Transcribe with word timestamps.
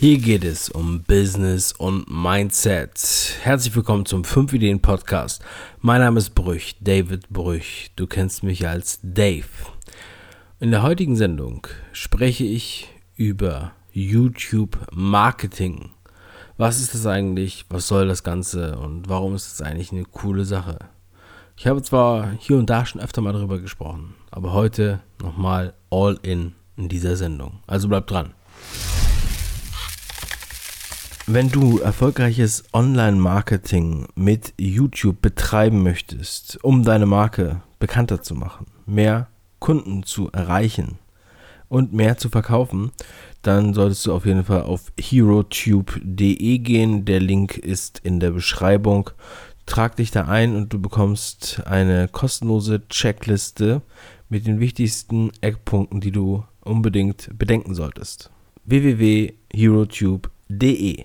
Hier 0.00 0.18
geht 0.18 0.44
es 0.44 0.68
um 0.68 1.02
Business 1.02 1.72
und 1.72 2.08
Mindset. 2.08 3.34
Herzlich 3.42 3.74
willkommen 3.74 4.06
zum 4.06 4.22
5 4.22 4.52
Ideen 4.52 4.80
Podcast. 4.80 5.42
Mein 5.80 6.00
Name 6.00 6.18
ist 6.18 6.36
Brüch, 6.36 6.76
David 6.80 7.28
Brüch. 7.30 7.90
Du 7.96 8.06
kennst 8.06 8.44
mich 8.44 8.68
als 8.68 9.00
Dave. 9.02 9.48
In 10.60 10.70
der 10.70 10.84
heutigen 10.84 11.16
Sendung 11.16 11.66
spreche 11.90 12.44
ich 12.44 12.88
über 13.16 13.72
YouTube 13.90 14.78
Marketing. 14.92 15.90
Was 16.58 16.80
ist 16.80 16.94
das 16.94 17.04
eigentlich? 17.04 17.64
Was 17.68 17.88
soll 17.88 18.06
das 18.06 18.22
Ganze? 18.22 18.78
Und 18.78 19.08
warum 19.08 19.34
ist 19.34 19.52
es 19.52 19.62
eigentlich 19.62 19.90
eine 19.90 20.04
coole 20.04 20.44
Sache? 20.44 20.78
Ich 21.56 21.66
habe 21.66 21.82
zwar 21.82 22.30
hier 22.38 22.56
und 22.56 22.70
da 22.70 22.86
schon 22.86 23.00
öfter 23.00 23.20
mal 23.20 23.32
darüber 23.32 23.58
gesprochen, 23.58 24.14
aber 24.30 24.52
heute 24.52 25.00
nochmal 25.20 25.74
all 25.90 26.20
in 26.22 26.52
in 26.76 26.88
dieser 26.88 27.16
Sendung. 27.16 27.58
Also 27.66 27.88
bleib 27.88 28.06
dran. 28.06 28.32
Wenn 31.30 31.50
du 31.50 31.80
erfolgreiches 31.80 32.64
Online-Marketing 32.72 34.06
mit 34.14 34.54
YouTube 34.56 35.20
betreiben 35.20 35.82
möchtest, 35.82 36.58
um 36.64 36.84
deine 36.84 37.04
Marke 37.04 37.60
bekannter 37.78 38.22
zu 38.22 38.34
machen, 38.34 38.64
mehr 38.86 39.28
Kunden 39.58 40.04
zu 40.04 40.32
erreichen 40.32 40.96
und 41.68 41.92
mehr 41.92 42.16
zu 42.16 42.30
verkaufen, 42.30 42.92
dann 43.42 43.74
solltest 43.74 44.06
du 44.06 44.14
auf 44.14 44.24
jeden 44.24 44.44
Fall 44.44 44.62
auf 44.62 44.90
herotube.de 44.98 46.58
gehen. 46.60 47.04
Der 47.04 47.20
Link 47.20 47.58
ist 47.58 48.00
in 48.02 48.20
der 48.20 48.30
Beschreibung. 48.30 49.10
Trag 49.66 49.96
dich 49.96 50.10
da 50.10 50.28
ein 50.28 50.56
und 50.56 50.72
du 50.72 50.80
bekommst 50.80 51.60
eine 51.66 52.08
kostenlose 52.08 52.88
Checkliste 52.88 53.82
mit 54.30 54.46
den 54.46 54.60
wichtigsten 54.60 55.30
Eckpunkten, 55.42 56.00
die 56.00 56.12
du 56.12 56.44
unbedingt 56.62 57.28
bedenken 57.38 57.74
solltest. 57.74 58.30
www.herotube.de 58.64 61.04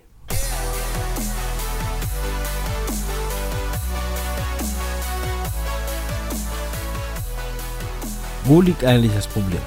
Wo 8.45 8.59
liegt 8.59 8.83
eigentlich 8.83 9.13
das 9.13 9.25
Problem? 9.27 9.61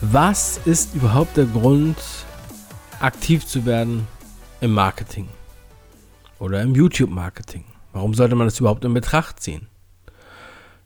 Was 0.00 0.58
ist 0.64 0.94
überhaupt 0.94 1.36
der 1.36 1.44
Grund, 1.44 1.96
aktiv 3.00 3.46
zu 3.46 3.66
werden 3.66 4.06
im 4.60 4.72
Marketing 4.72 5.28
oder 6.38 6.62
im 6.62 6.74
YouTube-Marketing? 6.74 7.64
Warum 7.92 8.14
sollte 8.14 8.34
man 8.34 8.46
das 8.46 8.58
überhaupt 8.60 8.84
in 8.84 8.94
Betracht 8.94 9.40
ziehen? 9.40 9.68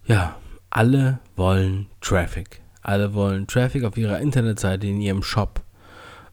Ja, 0.05 0.37
alle 0.69 1.21
wollen 1.37 1.87
Traffic. 2.01 2.61
Alle 2.83 3.15
wollen 3.15 3.47
Traffic 3.47 3.85
auf 3.85 3.97
ihrer 3.97 4.19
Internetseite, 4.19 4.87
in 4.89 5.01
ihrem 5.01 5.23
Shop 5.23 5.63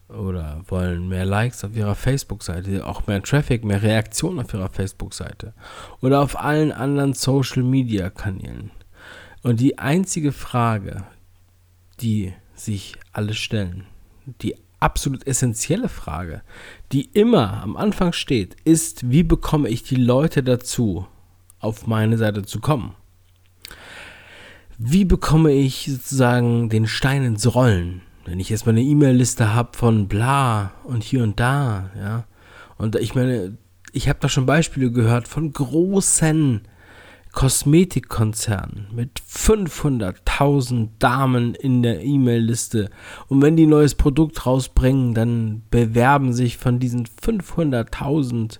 oder 0.08 0.62
wollen 0.68 1.08
mehr 1.08 1.24
Likes 1.24 1.64
auf 1.64 1.76
ihrer 1.76 1.94
Facebook-Seite, 1.94 2.86
auch 2.86 3.06
mehr 3.06 3.22
Traffic, 3.22 3.64
mehr 3.64 3.82
Reaktionen 3.82 4.40
auf 4.40 4.52
ihrer 4.54 4.70
Facebook-Seite 4.70 5.52
oder 6.00 6.22
auf 6.22 6.38
allen 6.38 6.72
anderen 6.72 7.12
Social-Media-Kanälen. 7.12 8.70
Und 9.42 9.60
die 9.60 9.78
einzige 9.78 10.32
Frage, 10.32 11.04
die 12.00 12.32
sich 12.54 12.96
alle 13.12 13.34
stellen, 13.34 13.84
die 14.42 14.56
absolut 14.80 15.26
essentielle 15.26 15.88
Frage, 15.88 16.42
die 16.92 17.06
immer 17.12 17.62
am 17.62 17.76
Anfang 17.76 18.12
steht, 18.12 18.56
ist, 18.64 19.10
wie 19.10 19.22
bekomme 19.22 19.68
ich 19.68 19.82
die 19.82 19.96
Leute 19.96 20.42
dazu, 20.42 21.06
auf 21.60 21.86
meine 21.86 22.18
Seite 22.18 22.44
zu 22.44 22.60
kommen? 22.60 22.94
Wie 24.78 25.04
bekomme 25.04 25.52
ich 25.52 25.86
sozusagen 25.90 26.68
den 26.68 26.86
Stein 26.86 27.24
ins 27.24 27.52
Rollen? 27.54 28.02
Wenn 28.28 28.40
ich 28.40 28.50
erstmal 28.50 28.74
eine 28.74 28.84
E-Mail-Liste 28.84 29.54
habe 29.54 29.76
von 29.76 30.06
bla 30.06 30.72
und 30.84 31.02
hier 31.02 31.22
und 31.22 31.40
da, 31.40 31.90
ja. 31.98 32.24
Und 32.76 32.96
ich 32.96 33.14
meine, 33.14 33.56
ich 33.92 34.08
habe 34.10 34.18
da 34.20 34.28
schon 34.28 34.44
Beispiele 34.44 34.92
gehört 34.92 35.26
von 35.26 35.50
großen 35.50 36.60
Kosmetikkonzern 37.32 38.88
mit 38.92 39.20
500.000 39.20 40.88
Damen 40.98 41.54
in 41.54 41.82
der 41.82 42.04
E-Mail-Liste. 42.04 42.90
Und 43.28 43.40
wenn 43.40 43.56
die 43.56 43.64
ein 43.64 43.70
neues 43.70 43.94
Produkt 43.94 44.44
rausbringen, 44.44 45.14
dann 45.14 45.62
bewerben 45.70 46.34
sich 46.34 46.58
von 46.58 46.78
diesen 46.78 47.06
500.000 47.06 48.58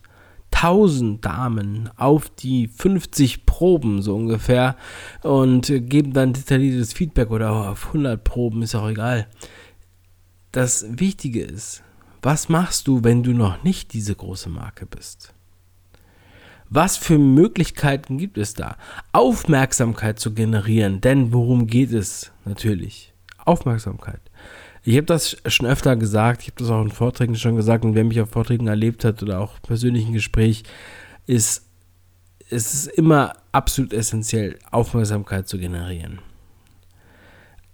1000 0.62 1.24
Damen 1.24 1.88
auf 1.96 2.30
die 2.30 2.66
50 2.66 3.46
Proben 3.46 4.02
so 4.02 4.16
ungefähr 4.16 4.76
und 5.22 5.66
geben 5.66 6.12
dann 6.12 6.32
detailliertes 6.32 6.92
Feedback 6.92 7.30
oder 7.30 7.70
auf 7.70 7.86
100 7.88 8.22
Proben, 8.22 8.62
ist 8.62 8.74
auch 8.74 8.88
egal. 8.88 9.28
Das 10.50 10.84
Wichtige 10.88 11.42
ist, 11.42 11.84
was 12.22 12.48
machst 12.48 12.88
du, 12.88 13.04
wenn 13.04 13.22
du 13.22 13.32
noch 13.32 13.62
nicht 13.62 13.92
diese 13.92 14.14
große 14.14 14.48
Marke 14.48 14.86
bist? 14.86 15.32
Was 16.70 16.96
für 16.96 17.18
Möglichkeiten 17.18 18.18
gibt 18.18 18.36
es 18.36 18.54
da? 18.54 18.76
Aufmerksamkeit 19.12 20.18
zu 20.18 20.34
generieren, 20.34 21.00
denn 21.00 21.32
worum 21.32 21.66
geht 21.66 21.92
es 21.92 22.32
natürlich? 22.44 23.14
Aufmerksamkeit. 23.44 24.20
Ich 24.88 24.96
habe 24.96 25.04
das 25.04 25.36
schon 25.44 25.66
öfter 25.66 25.96
gesagt, 25.96 26.40
ich 26.40 26.48
habe 26.48 26.60
das 26.60 26.70
auch 26.70 26.80
in 26.80 26.90
Vorträgen 26.90 27.36
schon 27.36 27.56
gesagt 27.56 27.84
und 27.84 27.94
wer 27.94 28.04
mich 28.04 28.22
auf 28.22 28.30
Vorträgen 28.30 28.68
erlebt 28.68 29.04
hat 29.04 29.22
oder 29.22 29.38
auch 29.38 29.60
persönlichen 29.60 30.14
Gespräch, 30.14 30.62
ist, 31.26 31.66
es 32.48 32.72
ist 32.72 32.86
immer 32.86 33.34
absolut 33.52 33.92
essentiell, 33.92 34.58
Aufmerksamkeit 34.70 35.46
zu 35.46 35.58
generieren. 35.58 36.20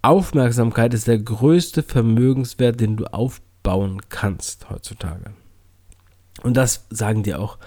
Aufmerksamkeit 0.01 0.93
ist 0.93 1.07
der 1.07 1.19
größte 1.19 1.83
Vermögenswert, 1.83 2.81
den 2.81 2.97
du 2.97 3.05
aufbauen 3.05 4.01
kannst 4.09 4.69
heutzutage. 4.69 5.31
Und 6.43 6.57
das 6.57 6.85
sagen 6.89 7.23
dir 7.23 7.39
auch 7.39 7.59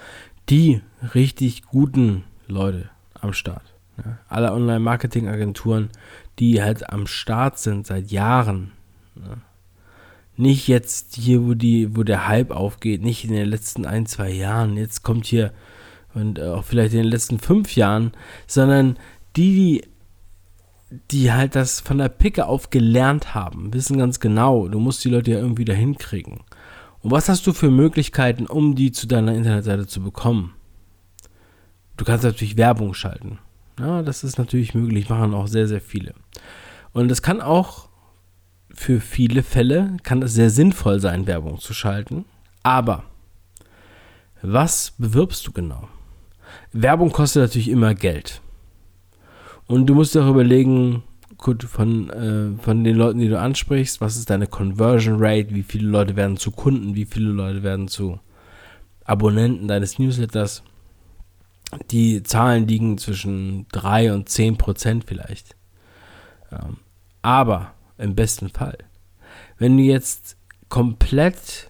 die 0.47 0.83
richtig 1.15 1.63
guten 1.63 2.23
Leute 2.45 2.91
am 3.15 3.33
Start. 3.33 3.73
Ja, 3.97 4.19
alle 4.27 4.53
Online-Marketing-Agenturen, 4.53 5.89
die 6.37 6.61
halt 6.61 6.87
am 6.91 7.07
Start 7.07 7.57
sind 7.57 7.87
seit 7.87 8.11
Jahren. 8.11 8.73
Ja. 9.23 9.37
Nicht 10.37 10.67
jetzt 10.67 11.15
hier, 11.15 11.45
wo, 11.45 11.53
die, 11.53 11.95
wo 11.95 12.03
der 12.03 12.27
Hype 12.27 12.51
aufgeht, 12.51 13.01
nicht 13.01 13.25
in 13.25 13.33
den 13.33 13.47
letzten 13.47 13.85
ein, 13.85 14.05
zwei 14.05 14.31
Jahren. 14.31 14.77
Jetzt 14.77 15.03
kommt 15.03 15.25
hier 15.25 15.51
und 16.13 16.39
auch 16.39 16.63
vielleicht 16.63 16.93
in 16.93 17.03
den 17.03 17.11
letzten 17.11 17.39
fünf 17.39 17.75
Jahren, 17.75 18.13
sondern 18.47 18.97
die, 19.35 19.53
die, 19.53 19.87
die 21.11 21.31
halt 21.31 21.55
das 21.55 21.81
von 21.81 21.97
der 21.97 22.09
Picke 22.09 22.47
auf 22.47 22.69
gelernt 22.69 23.35
haben, 23.35 23.73
wissen 23.73 23.97
ganz 23.97 24.19
genau, 24.19 24.67
du 24.67 24.79
musst 24.79 25.03
die 25.03 25.09
Leute 25.09 25.31
ja 25.31 25.39
irgendwie 25.39 25.65
dahin 25.65 25.97
kriegen. 25.97 26.45
Und 27.01 27.11
was 27.11 27.29
hast 27.29 27.45
du 27.47 27.53
für 27.53 27.69
Möglichkeiten, 27.69 28.45
um 28.45 28.75
die 28.75 28.91
zu 28.91 29.07
deiner 29.07 29.33
Internetseite 29.33 29.87
zu 29.87 30.01
bekommen? 30.01 30.53
Du 31.97 32.05
kannst 32.05 32.23
natürlich 32.23 32.57
Werbung 32.57 32.93
schalten. 32.93 33.39
Ja, 33.79 34.01
das 34.01 34.23
ist 34.23 34.37
natürlich 34.37 34.73
möglich, 34.73 35.09
machen 35.09 35.33
auch 35.33 35.47
sehr, 35.47 35.67
sehr 35.67 35.81
viele. 35.81 36.13
Und 36.91 37.11
es 37.11 37.21
kann 37.21 37.41
auch 37.41 37.88
für 38.79 39.01
viele 39.01 39.43
Fälle, 39.43 39.97
kann 40.03 40.21
es 40.21 40.35
sehr 40.35 40.49
sinnvoll 40.49 41.01
sein, 41.01 41.27
Werbung 41.27 41.59
zu 41.59 41.73
schalten. 41.73 42.23
Aber 42.63 43.03
was 44.41 44.93
bewirbst 44.97 45.45
du 45.45 45.51
genau? 45.51 45.89
Werbung 46.71 47.11
kostet 47.11 47.41
natürlich 47.41 47.67
immer 47.67 47.93
Geld. 47.93 48.41
Und 49.67 49.87
du 49.87 49.95
musst 49.95 50.15
auch 50.15 50.29
überlegen, 50.29 51.03
gut, 51.35 51.65
von, 51.65 52.09
äh, 52.09 52.63
von 52.63 52.85
den 52.85 52.95
Leuten, 52.95 53.19
die 53.19 53.27
du 53.27 53.37
ansprichst, 53.37 53.99
was 53.99 54.15
ist 54.15 54.29
deine 54.29 54.47
Conversion 54.47 55.17
Rate, 55.19 55.53
wie 55.53 55.63
viele 55.63 55.89
Leute 55.89 56.15
werden 56.15 56.37
zu 56.37 56.49
Kunden, 56.49 56.95
wie 56.95 57.05
viele 57.05 57.31
Leute 57.31 57.63
werden 57.63 57.89
zu 57.89 58.21
Abonnenten 59.03 59.67
deines 59.67 59.99
Newsletters. 59.99 60.63
Die 61.91 62.23
Zahlen 62.23 62.65
liegen 62.65 62.97
zwischen 62.97 63.67
3 63.73 64.13
und 64.13 64.29
10 64.29 64.57
Prozent 64.57 65.03
vielleicht. 65.05 65.57
Ähm, 66.49 66.77
aber 67.21 67.73
im 67.99 68.15
besten 68.15 68.49
Fall, 68.49 68.77
wenn 69.57 69.77
du 69.77 69.83
jetzt 69.83 70.37
komplett 70.69 71.69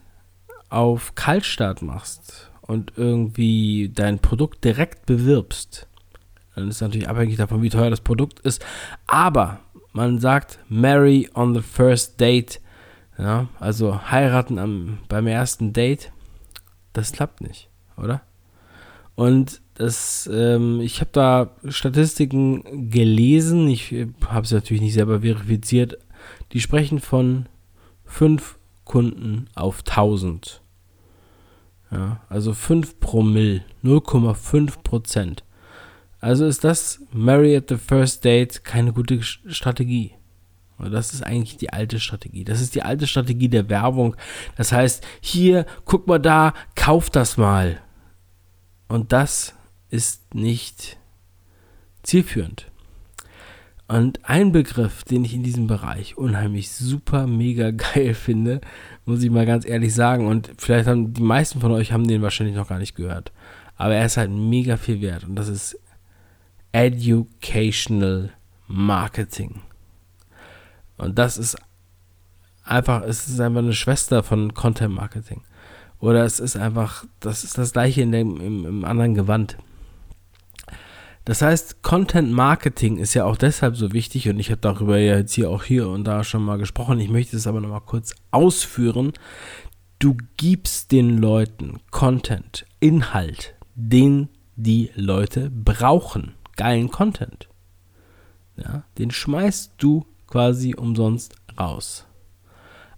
auf 0.69 1.15
Kaltstart 1.15 1.81
machst 1.81 2.51
und 2.61 2.93
irgendwie 2.95 3.91
dein 3.93 4.19
Produkt 4.19 4.63
direkt 4.63 5.05
bewirbst, 5.05 5.87
dann 6.55 6.69
ist 6.69 6.81
natürlich 6.81 7.09
abhängig 7.09 7.37
davon, 7.37 7.61
wie 7.61 7.69
teuer 7.69 7.89
das 7.89 8.01
Produkt 8.01 8.39
ist. 8.41 8.63
Aber 9.07 9.59
man 9.93 10.19
sagt 10.19 10.59
marry 10.67 11.29
on 11.33 11.53
the 11.55 11.61
first 11.61 12.19
date. 12.19 12.61
Ja, 13.17 13.47
also 13.59 14.11
heiraten 14.11 14.59
am, 14.59 14.99
beim 15.09 15.27
ersten 15.27 15.73
Date. 15.73 16.11
Das 16.93 17.11
klappt 17.11 17.41
nicht, 17.41 17.69
oder? 17.97 18.21
Und 19.15 19.61
das, 19.73 20.29
ähm, 20.31 20.79
ich 20.81 21.01
habe 21.01 21.09
da 21.11 21.51
Statistiken 21.67 22.89
gelesen. 22.89 23.67
Ich 23.67 23.91
äh, 23.91 24.07
habe 24.25 24.47
sie 24.47 24.55
natürlich 24.55 24.81
nicht 24.81 24.93
selber 24.93 25.21
verifiziert. 25.21 25.97
Die 26.51 26.61
sprechen 26.61 26.99
von 26.99 27.47
5 28.05 28.57
Kunden 28.85 29.47
auf 29.55 29.79
1000. 29.79 30.61
Ja, 31.91 32.21
also 32.29 32.53
5 32.53 32.99
Promille, 32.99 33.63
0,5 33.83 34.83
Prozent. 34.83 35.43
Also 36.19 36.45
ist 36.45 36.63
das 36.63 37.01
Marry 37.11 37.55
at 37.55 37.69
the 37.69 37.77
First 37.77 38.25
Date 38.25 38.63
keine 38.63 38.93
gute 38.93 39.21
Strategie. 39.21 40.13
Das 40.77 41.13
ist 41.13 41.23
eigentlich 41.23 41.57
die 41.57 41.73
alte 41.73 41.99
Strategie. 41.99 42.45
Das 42.45 42.61
ist 42.61 42.73
die 42.73 42.83
alte 42.83 43.05
Strategie 43.05 43.49
der 43.49 43.69
Werbung. 43.69 44.15
Das 44.55 44.71
heißt, 44.71 45.05
hier, 45.19 45.65
guck 45.83 46.07
mal 46.07 46.19
da, 46.19 46.53
kauf 46.75 47.09
das 47.09 47.37
mal. 47.37 47.81
Und 48.87 49.11
das 49.11 49.55
ist 49.89 50.33
nicht 50.33 50.97
zielführend. 52.03 52.71
Und 53.89 54.19
ein 54.23 54.51
Begriff, 54.51 55.03
den 55.03 55.25
ich 55.25 55.33
in 55.33 55.41
diesem 55.41 55.65
Bereich 55.65 56.15
unheimlich 56.15 56.69
super, 56.69 57.25
mega 57.25 57.71
geil 57.93 58.13
finde, 58.13 58.61
muss 59.05 59.23
ich 59.23 59.31
mal 59.31 59.47
ganz 59.47 59.65
ehrlich 59.65 59.95
sagen, 59.95 60.27
und 60.27 60.51
vielleicht 60.59 60.87
haben 60.87 61.11
die 61.11 61.23
meisten 61.23 61.59
von 61.59 61.71
euch 61.71 61.91
haben 61.91 62.07
den 62.07 62.21
wahrscheinlich 62.21 62.55
noch 62.55 62.69
gar 62.69 62.77
nicht 62.77 62.95
gehört, 62.95 63.31
aber 63.77 63.95
er 63.95 64.05
ist 64.05 64.17
halt 64.17 64.29
mega 64.29 64.77
viel 64.77 65.01
wert 65.01 65.23
und 65.23 65.35
das 65.35 65.47
ist 65.47 65.75
Educational 66.71 68.29
Marketing. 68.67 69.61
Und 70.97 71.17
das 71.17 71.39
ist 71.39 71.57
einfach, 72.63 73.01
es 73.01 73.27
ist 73.27 73.39
einfach 73.39 73.59
eine 73.59 73.73
Schwester 73.73 74.21
von 74.21 74.53
Content 74.53 74.93
Marketing. 74.93 75.41
Oder 75.99 76.25
es 76.25 76.39
ist 76.39 76.55
einfach, 76.55 77.05
das 77.21 77.43
ist 77.43 77.57
das 77.57 77.73
gleiche 77.73 78.03
in 78.03 78.11
dem, 78.11 78.39
im, 78.39 78.65
im 78.67 78.85
anderen 78.85 79.15
Gewand. 79.15 79.57
Das 81.29 81.43
heißt, 81.43 81.83
Content 81.83 82.31
Marketing 82.31 82.97
ist 82.97 83.13
ja 83.13 83.23
auch 83.23 83.37
deshalb 83.37 83.75
so 83.75 83.93
wichtig 83.93 84.27
und 84.29 84.39
ich 84.39 84.49
habe 84.49 84.61
darüber 84.61 84.97
ja 84.97 85.15
jetzt 85.15 85.33
hier 85.33 85.51
auch 85.51 85.63
hier 85.63 85.87
und 85.87 86.05
da 86.05 86.23
schon 86.23 86.41
mal 86.43 86.57
gesprochen. 86.57 86.99
Ich 86.99 87.11
möchte 87.11 87.37
es 87.37 87.45
aber 87.45 87.61
nochmal 87.61 87.81
kurz 87.81 88.15
ausführen. 88.31 89.13
Du 89.99 90.17
gibst 90.37 90.91
den 90.91 91.19
Leuten 91.19 91.81
Content, 91.91 92.65
Inhalt, 92.79 93.53
den 93.75 94.29
die 94.55 94.89
Leute 94.95 95.51
brauchen. 95.51 96.33
Geilen 96.55 96.89
Content. 96.89 97.47
Ja, 98.57 98.81
den 98.97 99.11
schmeißt 99.11 99.73
du 99.77 100.07
quasi 100.25 100.73
umsonst 100.73 101.35
raus. 101.59 102.07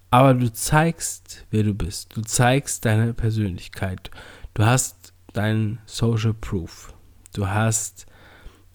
Aber 0.10 0.36
du 0.36 0.54
zeigst, 0.54 1.46
wer 1.50 1.64
du 1.64 1.74
bist. 1.74 2.16
Du 2.16 2.22
zeigst 2.22 2.86
deine 2.86 3.14
Persönlichkeit. 3.14 4.10
Du 4.54 4.64
hast 4.64 5.12
deinen 5.34 5.80
Social 5.86 6.34
Proof. 6.34 6.94
Du 7.34 7.50
hast 7.50 8.06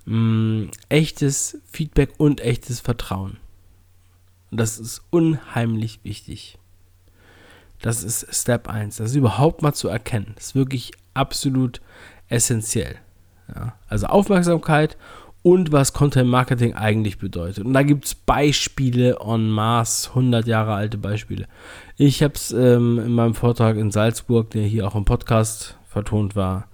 mh, 0.07 0.17
mm, 0.17 0.71
echtes 0.89 1.59
Feedback 1.67 2.15
und 2.19 2.41
echtes 2.41 2.81
Vertrauen. 2.81 3.37
Und 4.51 4.59
das 4.59 4.79
ist 4.79 5.03
unheimlich 5.11 6.01
wichtig. 6.03 6.59
Das 7.83 8.03
ist 8.03 8.27
Step 8.35 8.69
1. 8.69 8.97
Das 8.97 9.11
ist 9.11 9.17
überhaupt 9.17 9.63
mal 9.63 9.75
zu 9.75 9.89
erkennen. 9.89 10.33
Das 10.37 10.47
ist 10.47 10.55
wirklich 10.55 10.93
absolut 11.15 11.81
essentiell. 12.29 12.97
Ja, 13.55 13.75
also 13.89 14.07
Aufmerksamkeit 14.07 14.97
und 15.43 15.71
was 15.71 15.93
Content 15.93 16.29
Marketing 16.29 16.75
eigentlich 16.75 17.19
bedeutet. 17.19 17.65
Und 17.65 17.73
da 17.73 17.83
gibt 17.83 18.07
es 18.07 18.15
Beispiele 18.17 19.19
en 19.25 19.49
masse, 19.49 20.09
100 20.09 20.47
Jahre 20.47 20.75
alte 20.75 20.99
Beispiele. 20.99 21.47
Ich 21.97 22.23
habe 22.23 22.35
es 22.35 22.51
ähm, 22.51 22.99
in 22.99 23.13
meinem 23.13 23.35
Vortrag 23.35 23.77
in 23.77 23.93
Salzburg, 23.93 24.51
der 24.51 24.65
hier 24.65 24.89
auch 24.89 24.97
im 24.97 25.05
Podcast 25.05 25.79
vertont 25.87 26.35
war, 26.35 26.67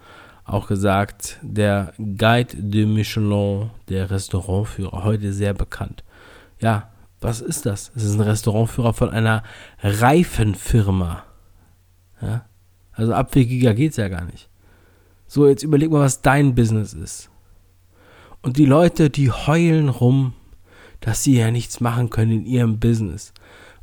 auch 0.44 0.66
gesagt, 0.66 1.38
der 1.42 1.94
Guide 1.98 2.56
de 2.56 2.86
Michelin, 2.86 3.70
der 3.88 4.10
Restaurantführer, 4.10 5.04
heute 5.04 5.32
sehr 5.32 5.54
bekannt. 5.54 6.04
Ja, 6.60 6.90
was 7.20 7.40
ist 7.40 7.66
das? 7.66 7.92
Es 7.94 8.02
ist 8.02 8.14
ein 8.14 8.20
Restaurantführer 8.20 8.92
von 8.92 9.10
einer 9.10 9.42
Reifenfirma. 9.82 11.24
Ja? 12.20 12.44
Also 12.92 13.14
abwegiger 13.14 13.74
geht 13.74 13.92
es 13.92 13.96
ja 13.96 14.08
gar 14.08 14.24
nicht. 14.24 14.48
So, 15.26 15.48
jetzt 15.48 15.62
überleg 15.62 15.90
mal, 15.90 16.00
was 16.00 16.20
dein 16.20 16.54
Business 16.54 16.92
ist. 16.92 17.30
Und 18.42 18.56
die 18.56 18.66
Leute, 18.66 19.08
die 19.08 19.30
heulen 19.30 19.88
rum, 19.88 20.34
dass 21.00 21.22
sie 21.22 21.38
ja 21.38 21.50
nichts 21.50 21.80
machen 21.80 22.10
können 22.10 22.32
in 22.32 22.46
ihrem 22.46 22.80
Business. 22.80 23.32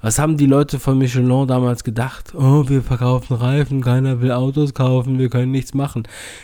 Was 0.01 0.17
haben 0.17 0.37
die 0.37 0.45
Leute 0.45 0.79
von 0.79 0.97
Michelin 0.97 1.47
damals 1.47 1.83
gedacht? 1.83 2.33
Oh, 2.33 2.69
wir 2.69 2.81
verkaufen 2.81 3.35
Reifen, 3.35 3.81
keiner 3.81 4.21
will 4.21 4.31
Autos 4.31 4.73
kaufen, 4.73 5.19
wir 5.19 5.29
können 5.29 5.51
nichts 5.51 5.73
machen. 5.73 6.03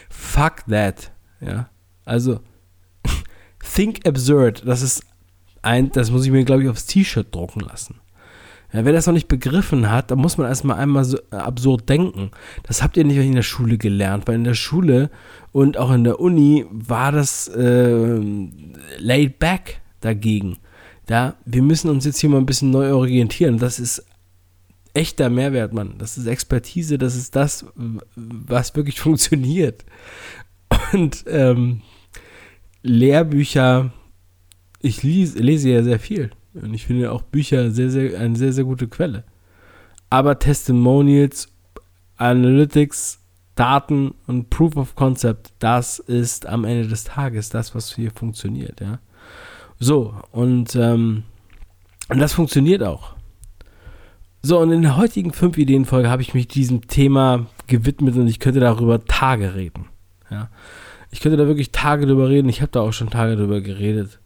Fuck 0.09 0.65
that. 0.69 1.11
Ja. 1.39 1.69
Also, 2.03 2.39
think 3.75 4.05
absurd. 4.05 4.63
Das 4.65 4.81
ist 4.81 5.05
ein, 5.61 5.91
das 5.91 6.11
muss 6.11 6.25
ich 6.25 6.31
mir, 6.31 6.43
glaube 6.43 6.63
ich, 6.63 6.69
aufs 6.69 6.85
T-Shirt 6.85 7.33
drucken 7.33 7.61
lassen. 7.61 7.95
Ja, 8.73 8.83
wer 8.83 8.91
das 8.91 9.05
noch 9.05 9.13
nicht 9.13 9.29
begriffen 9.29 9.89
hat, 9.89 10.11
da 10.11 10.17
muss 10.17 10.37
man 10.37 10.47
erstmal 10.47 10.77
einmal 10.77 11.05
so 11.05 11.17
absurd 11.31 11.87
denken. 11.87 12.31
Das 12.63 12.83
habt 12.83 12.97
ihr 12.97 13.05
nicht 13.05 13.17
in 13.17 13.35
der 13.35 13.41
Schule 13.41 13.77
gelernt, 13.77 14.27
weil 14.27 14.35
in 14.35 14.43
der 14.43 14.53
Schule 14.53 15.09
und 15.53 15.77
auch 15.77 15.91
in 15.93 16.03
der 16.03 16.19
Uni 16.19 16.65
war 16.69 17.13
das 17.13 17.47
äh, 17.47 18.19
laid 18.97 19.39
back 19.39 19.79
dagegen. 20.01 20.57
Da, 21.05 21.35
wir 21.45 21.61
müssen 21.61 21.89
uns 21.89 22.05
jetzt 22.05 22.19
hier 22.19 22.29
mal 22.29 22.37
ein 22.37 22.45
bisschen 22.45 22.71
neu 22.71 22.93
orientieren. 22.93 23.57
Das 23.57 23.79
ist 23.79 24.05
echter 24.93 25.29
Mehrwert, 25.29 25.73
Mann. 25.73 25.95
Das 25.97 26.17
ist 26.17 26.25
Expertise, 26.25 26.97
das 26.97 27.15
ist 27.15 27.35
das, 27.35 27.65
was 28.15 28.75
wirklich 28.75 28.99
funktioniert. 29.01 29.85
Und 30.93 31.25
ähm, 31.27 31.81
Lehrbücher, 32.81 33.91
ich 34.81 35.03
lese, 35.03 35.39
lese 35.39 35.69
ja 35.69 35.83
sehr 35.83 35.99
viel. 35.99 36.31
Und 36.53 36.73
ich 36.73 36.85
finde 36.85 37.11
auch 37.11 37.21
Bücher 37.21 37.71
sehr, 37.71 37.89
sehr, 37.89 38.19
eine 38.19 38.35
sehr, 38.35 38.53
sehr 38.53 38.63
gute 38.63 38.87
Quelle. 38.87 39.23
Aber 40.09 40.39
Testimonials, 40.39 41.49
Analytics, 42.17 43.19
Daten 43.55 44.13
und 44.27 44.49
Proof 44.49 44.77
of 44.77 44.95
Concept, 44.95 45.53
das 45.59 45.99
ist 45.99 46.45
am 46.45 46.63
Ende 46.63 46.87
des 46.87 47.03
Tages 47.03 47.49
das, 47.49 47.75
was 47.75 47.93
hier 47.95 48.11
funktioniert, 48.11 48.81
ja. 48.81 48.99
So, 49.79 50.15
und, 50.31 50.75
ähm, 50.75 51.23
und 52.09 52.19
das 52.19 52.33
funktioniert 52.33 52.83
auch. 52.83 53.15
So, 54.41 54.59
und 54.59 54.71
in 54.71 54.83
der 54.83 54.95
heutigen 54.95 55.31
5-Ideen-Folge 55.31 56.09
habe 56.09 56.21
ich 56.21 56.33
mich 56.33 56.47
diesem 56.47 56.87
Thema 56.87 57.47
gewidmet 57.67 58.15
und 58.15 58.27
ich 58.27 58.39
könnte 58.39 58.59
darüber 58.59 59.03
Tage 59.03 59.55
reden. 59.55 59.87
Ja. 60.29 60.49
Ich 61.09 61.19
könnte 61.19 61.37
da 61.37 61.47
wirklich 61.47 61.71
Tage 61.71 62.05
drüber 62.05 62.29
reden. 62.29 62.49
Ich 62.49 62.61
habe 62.61 62.71
da 62.71 62.81
auch 62.81 62.93
schon 62.93 63.09
Tage 63.09 63.37
drüber 63.37 63.61
geredet. 63.61 64.19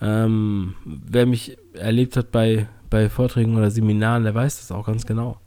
Ähm, 0.00 0.74
wer 0.84 1.26
mich 1.26 1.58
erlebt 1.74 2.16
hat 2.16 2.32
bei, 2.32 2.66
bei 2.90 3.08
Vorträgen 3.08 3.56
oder 3.56 3.70
Seminaren, 3.70 4.24
der 4.24 4.34
weiß 4.34 4.58
das 4.58 4.72
auch 4.72 4.86
ganz 4.86 5.06
genau. 5.06 5.38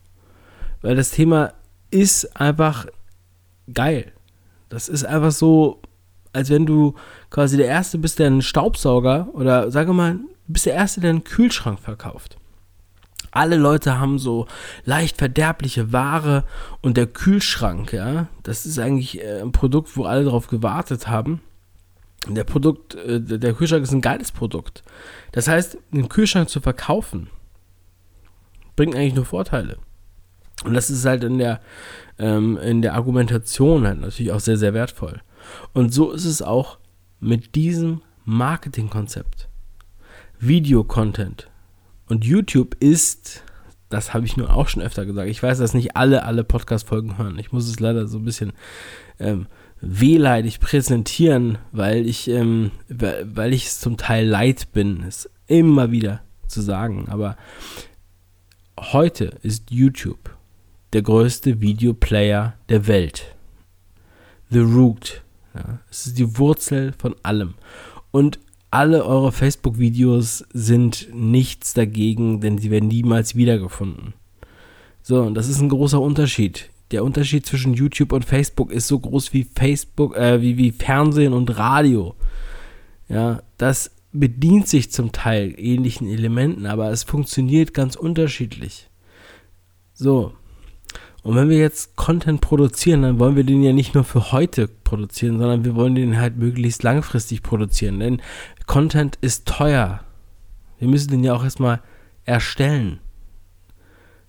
Weil 0.81 0.95
das 0.95 1.11
Thema 1.11 1.53
ist 1.91 2.39
einfach 2.39 2.85
geil. 3.73 4.11
Das 4.69 4.87
ist 4.87 5.05
einfach 5.05 5.31
so, 5.31 5.81
als 6.35 6.49
wenn 6.49 6.65
du 6.65 6.95
quasi 7.29 7.55
der 7.57 7.67
Erste 7.67 7.97
bist, 7.97 8.19
der 8.19 8.27
einen 8.27 8.41
Staubsauger 8.41 9.29
oder 9.33 9.71
sage 9.71 9.93
mal, 9.93 10.19
bist 10.47 10.65
der 10.65 10.73
Erste, 10.73 10.99
der 11.01 11.11
einen 11.11 11.23
Kühlschrank 11.23 11.79
verkauft. 11.79 12.37
Alle 13.31 13.55
Leute 13.57 13.99
haben 13.99 14.19
so 14.19 14.47
leicht 14.83 15.17
verderbliche 15.17 15.91
Ware 15.91 16.43
und 16.81 16.97
der 16.97 17.07
Kühlschrank, 17.07 17.93
ja, 17.93 18.27
das 18.43 18.65
ist 18.65 18.79
eigentlich 18.79 19.21
äh, 19.21 19.41
ein 19.41 19.51
Produkt, 19.51 19.97
wo 19.97 20.03
alle 20.05 20.25
drauf 20.25 20.47
gewartet 20.47 21.07
haben. 21.07 21.41
Der 22.27 22.43
Produkt, 22.43 22.95
äh, 22.95 23.19
der 23.21 23.53
Kühlschrank 23.53 23.83
ist 23.83 23.91
ein 23.91 24.01
geiles 24.01 24.31
Produkt. 24.31 24.83
Das 25.31 25.47
heißt, 25.47 25.77
einen 25.93 26.09
Kühlschrank 26.09 26.49
zu 26.49 26.61
verkaufen, 26.61 27.29
bringt 28.75 28.95
eigentlich 28.95 29.15
nur 29.15 29.25
Vorteile. 29.25 29.77
Und 30.63 30.73
das 30.73 30.89
ist 30.89 31.05
halt 31.05 31.23
in 31.23 31.37
der, 31.37 31.59
ähm, 32.17 32.57
in 32.57 32.81
der 32.81 32.93
Argumentation 32.93 33.85
halt 33.85 33.99
natürlich 33.99 34.31
auch 34.31 34.39
sehr, 34.39 34.57
sehr 34.57 34.73
wertvoll. 34.73 35.21
Und 35.73 35.93
so 35.93 36.11
ist 36.11 36.25
es 36.25 36.41
auch 36.41 36.77
mit 37.19 37.55
diesem 37.55 38.01
Marketingkonzept. 38.25 39.49
Video-Content. 40.39 41.49
Und 42.07 42.25
YouTube 42.25 42.75
ist, 42.79 43.43
das 43.89 44.13
habe 44.13 44.25
ich 44.25 44.37
nur 44.37 44.53
auch 44.53 44.67
schon 44.67 44.83
öfter 44.83 45.05
gesagt, 45.05 45.29
ich 45.29 45.41
weiß, 45.41 45.57
dass 45.57 45.73
nicht 45.73 45.95
alle 45.95 46.23
alle 46.23 46.43
Podcast-Folgen 46.43 47.17
hören. 47.17 47.39
Ich 47.39 47.51
muss 47.51 47.67
es 47.67 47.79
leider 47.79 48.07
so 48.07 48.19
ein 48.19 48.25
bisschen 48.25 48.53
ähm, 49.19 49.47
wehleidig 49.81 50.59
präsentieren, 50.59 51.57
weil 51.71 52.07
ich, 52.07 52.27
ähm, 52.27 52.71
weil 52.87 53.53
ich 53.53 53.67
es 53.67 53.79
zum 53.79 53.97
Teil 53.97 54.27
leid 54.27 54.71
bin, 54.71 55.03
es 55.03 55.29
immer 55.47 55.91
wieder 55.91 56.21
zu 56.47 56.61
sagen. 56.61 57.07
Aber 57.09 57.37
heute 58.79 59.25
ist 59.41 59.71
YouTube 59.71 60.35
der 60.93 61.01
größte 61.01 61.61
Videoplayer 61.61 62.53
der 62.69 62.87
Welt. 62.87 63.35
The 64.49 64.59
Root. 64.59 65.24
Ja, 65.55 65.79
es 65.89 66.07
ist 66.07 66.17
die 66.17 66.37
Wurzel 66.37 66.93
von 66.97 67.15
allem. 67.23 67.55
Und 68.11 68.39
alle 68.71 69.05
eure 69.05 69.31
Facebook-Videos 69.31 70.45
sind 70.51 71.07
nichts 71.13 71.73
dagegen, 71.73 72.41
denn 72.41 72.57
sie 72.57 72.71
werden 72.71 72.89
niemals 72.89 73.35
wiedergefunden. 73.35 74.13
So, 75.01 75.21
und 75.21 75.35
das 75.35 75.47
ist 75.47 75.61
ein 75.61 75.69
großer 75.69 76.01
Unterschied. 76.01 76.69
Der 76.91 77.03
Unterschied 77.03 77.45
zwischen 77.45 77.73
YouTube 77.73 78.11
und 78.11 78.25
Facebook 78.25 78.71
ist 78.71 78.87
so 78.87 78.99
groß 78.99 79.33
wie 79.33 79.43
Facebook, 79.43 80.15
äh, 80.15 80.41
wie, 80.41 80.57
wie 80.57 80.71
Fernsehen 80.71 81.33
und 81.33 81.57
Radio. 81.57 82.15
Ja, 83.07 83.43
das 83.57 83.91
bedient 84.11 84.67
sich 84.67 84.91
zum 84.91 85.11
Teil 85.11 85.53
ähnlichen 85.57 86.07
Elementen, 86.07 86.65
aber 86.65 86.89
es 86.91 87.03
funktioniert 87.03 87.73
ganz 87.73 87.95
unterschiedlich. 87.95 88.89
So, 89.93 90.33
und 91.25 91.33
wenn 91.35 91.49
wir 91.49 91.57
jetzt 91.57 91.95
Content 91.95 92.39
produzieren, 92.39 93.01
dann 93.01 93.17
wollen 93.17 93.35
wir 93.35 93.43
den 93.43 93.63
ja 93.63 93.73
nicht 93.73 93.95
nur 93.95 94.03
für 94.03 94.31
heute 94.31 94.67
produzieren, 94.67 95.39
sondern 95.39 95.65
wir 95.65 95.73
wollen 95.73 95.95
den 95.95 96.19
halt 96.19 96.37
möglichst 96.37 96.83
langfristig 96.83 97.41
produzieren. 97.41 97.99
Denn 97.99 98.21
Content 98.67 99.17
ist 99.21 99.47
teuer. 99.47 100.01
Wir 100.77 100.87
müssen 100.87 101.09
den 101.09 101.23
ja 101.23 101.33
auch 101.33 101.43
erstmal 101.43 101.81
erstellen. 102.25 102.99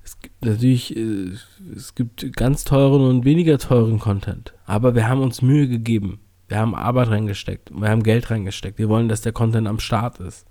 Es 0.02 0.18
gibt 0.20 0.42
natürlich, 0.42 0.96
äh, 0.96 1.32
es 1.76 1.94
gibt 1.94 2.34
ganz 2.34 2.64
teuren 2.64 3.02
und 3.02 3.26
weniger 3.26 3.58
teuren 3.58 3.98
Content. 3.98 4.54
Aber 4.64 4.94
wir 4.94 5.06
haben 5.06 5.20
uns 5.20 5.42
Mühe 5.42 5.68
gegeben. 5.68 6.20
Wir 6.48 6.56
haben 6.56 6.74
Arbeit 6.74 7.08
reingesteckt. 7.08 7.72
Wir 7.78 7.90
haben 7.90 8.04
Geld 8.04 8.30
reingesteckt. 8.30 8.78
Wir 8.78 8.88
wollen, 8.88 9.10
dass 9.10 9.20
der 9.20 9.32
Content 9.32 9.68
am 9.68 9.80
Start 9.80 10.18
ist. 10.20 10.46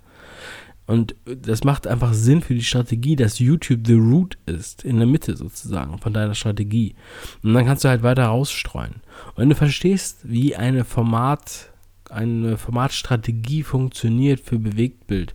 Und 0.88 1.16
das 1.26 1.64
macht 1.64 1.88
einfach 1.88 2.14
Sinn 2.14 2.42
für 2.42 2.54
die 2.54 2.64
Strategie, 2.64 3.16
dass 3.16 3.40
YouTube 3.40 3.88
the 3.88 3.94
root 3.94 4.38
ist, 4.46 4.84
in 4.84 4.98
der 4.98 5.08
Mitte 5.08 5.36
sozusagen 5.36 5.98
von 5.98 6.14
deiner 6.14 6.36
Strategie. 6.36 6.96
Und 7.42 7.54
dann 7.54 7.66
kannst 7.66 7.84
du 7.84 7.90
halt 7.90 8.04
weiter 8.04 8.26
rausstreuen. 8.26 8.96
Und 9.30 9.38
wenn 9.38 9.50
du 9.50 9.56
verstehst, 9.56 10.20
wie 10.24 10.56
eine 10.56 10.86
Format, 10.86 11.72
eine 12.10 12.58
Formatstrategie 12.58 13.64
funktioniert 13.64 14.40
für 14.40 14.60
Bewegtbild, 14.60 15.34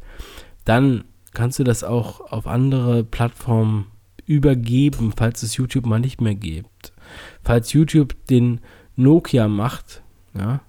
dann 0.64 1.04
kannst 1.32 1.58
du 1.58 1.64
das 1.64 1.82
auch 1.82 2.20
auf 2.32 2.46
andere 2.46 3.02
Plattformen 3.02 3.86
übergeben, 4.26 5.12
falls 5.16 5.42
es 5.42 5.56
YouTube 5.56 5.86
mal 5.86 5.98
nicht 5.98 6.20
mehr 6.20 6.36
gibt. 6.36 6.92
Falls 7.42 7.72
YouTube 7.72 8.14
den 8.26 8.60
Nokia 8.94 9.48
macht, 9.48 10.02
ja, 10.34 10.60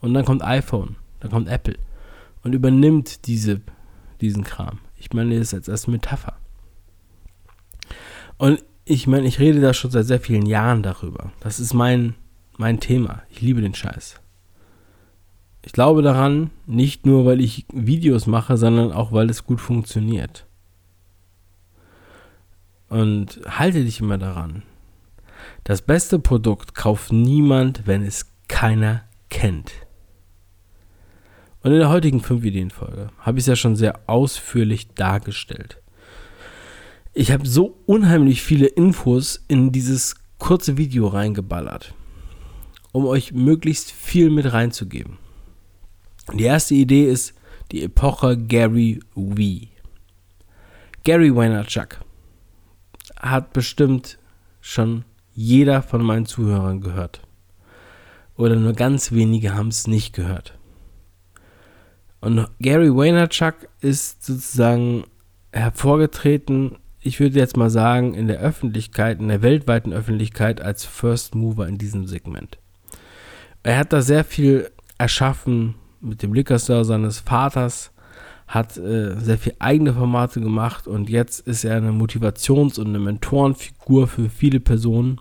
und 0.00 0.12
dann 0.12 0.26
kommt 0.26 0.42
iPhone, 0.42 0.96
dann 1.20 1.30
kommt 1.30 1.48
Apple 1.48 1.76
und 2.42 2.52
übernimmt 2.52 3.26
diese, 3.26 3.60
diesen 4.20 4.44
Kram. 4.44 4.78
Ich 4.96 5.12
meine 5.12 5.38
das 5.38 5.52
jetzt 5.52 5.68
als 5.68 5.86
Metapher. 5.86 6.36
Und 8.38 8.62
ich 8.84 9.06
meine, 9.06 9.26
ich 9.26 9.38
rede 9.38 9.60
da 9.60 9.74
schon 9.74 9.90
seit 9.90 10.06
sehr 10.06 10.20
vielen 10.20 10.46
Jahren 10.46 10.82
darüber. 10.82 11.32
Das 11.40 11.60
ist 11.60 11.74
mein, 11.74 12.14
mein 12.56 12.80
Thema. 12.80 13.22
Ich 13.30 13.40
liebe 13.40 13.60
den 13.60 13.74
Scheiß. 13.74 14.20
Ich 15.62 15.72
glaube 15.72 16.02
daran, 16.02 16.50
nicht 16.66 17.04
nur, 17.04 17.26
weil 17.26 17.40
ich 17.40 17.66
Videos 17.72 18.26
mache, 18.26 18.56
sondern 18.56 18.92
auch, 18.92 19.12
weil 19.12 19.28
es 19.28 19.44
gut 19.44 19.60
funktioniert. 19.60 20.46
Und 22.88 23.40
halte 23.46 23.84
dich 23.84 24.00
immer 24.00 24.18
daran. 24.18 24.62
Das 25.64 25.82
beste 25.82 26.18
Produkt 26.18 26.74
kauft 26.74 27.12
niemand, 27.12 27.86
wenn 27.86 28.02
es 28.02 28.26
keiner 28.48 29.04
kennt. 29.28 29.72
Und 31.62 31.72
in 31.72 31.78
der 31.78 31.90
heutigen 31.90 32.20
5-Ideen-Folge 32.20 33.10
habe 33.18 33.38
ich 33.38 33.42
es 33.42 33.48
ja 33.48 33.56
schon 33.56 33.76
sehr 33.76 34.00
ausführlich 34.06 34.88
dargestellt. 34.94 35.80
Ich 37.12 37.32
habe 37.32 37.46
so 37.46 37.76
unheimlich 37.86 38.42
viele 38.42 38.66
Infos 38.66 39.44
in 39.48 39.72
dieses 39.72 40.14
kurze 40.38 40.78
Video 40.78 41.08
reingeballert, 41.08 41.94
um 42.92 43.04
euch 43.04 43.32
möglichst 43.32 43.90
viel 43.90 44.30
mit 44.30 44.52
reinzugeben. 44.52 45.18
Die 46.32 46.44
erste 46.44 46.74
Idee 46.74 47.06
ist 47.10 47.34
die 47.72 47.82
Epoche 47.82 48.38
Gary 48.38 49.00
Vee. 49.14 49.68
Gary 51.04 51.34
Vaynerchuk 51.34 52.00
hat 53.16 53.52
bestimmt 53.52 54.18
schon 54.60 55.04
jeder 55.34 55.82
von 55.82 56.02
meinen 56.02 56.26
Zuhörern 56.26 56.80
gehört. 56.80 57.20
Oder 58.36 58.56
nur 58.56 58.72
ganz 58.72 59.12
wenige 59.12 59.54
haben 59.54 59.68
es 59.68 59.86
nicht 59.86 60.14
gehört. 60.14 60.59
Und 62.20 62.46
Gary 62.60 62.94
Vaynerchuk 62.94 63.68
ist 63.80 64.24
sozusagen 64.24 65.04
hervorgetreten, 65.52 66.76
ich 67.02 67.18
würde 67.18 67.38
jetzt 67.38 67.56
mal 67.56 67.70
sagen, 67.70 68.14
in 68.14 68.28
der 68.28 68.40
Öffentlichkeit, 68.40 69.20
in 69.20 69.28
der 69.28 69.42
weltweiten 69.42 69.92
Öffentlichkeit 69.92 70.60
als 70.60 70.84
First 70.84 71.34
Mover 71.34 71.66
in 71.66 71.78
diesem 71.78 72.06
Segment. 72.06 72.58
Er 73.62 73.78
hat 73.78 73.92
da 73.92 74.02
sehr 74.02 74.24
viel 74.24 74.70
erschaffen 74.98 75.76
mit 76.00 76.22
dem 76.22 76.34
Liquor 76.34 76.58
seines 76.58 77.20
Vaters, 77.20 77.92
hat 78.46 78.76
äh, 78.76 79.18
sehr 79.18 79.38
viel 79.38 79.54
eigene 79.58 79.94
Formate 79.94 80.40
gemacht 80.40 80.86
und 80.86 81.08
jetzt 81.08 81.40
ist 81.46 81.64
er 81.64 81.76
eine 81.76 81.92
Motivations- 81.92 82.78
und 82.78 82.88
eine 82.88 82.98
Mentorenfigur 82.98 84.08
für 84.08 84.28
viele 84.28 84.60
Personen. 84.60 85.20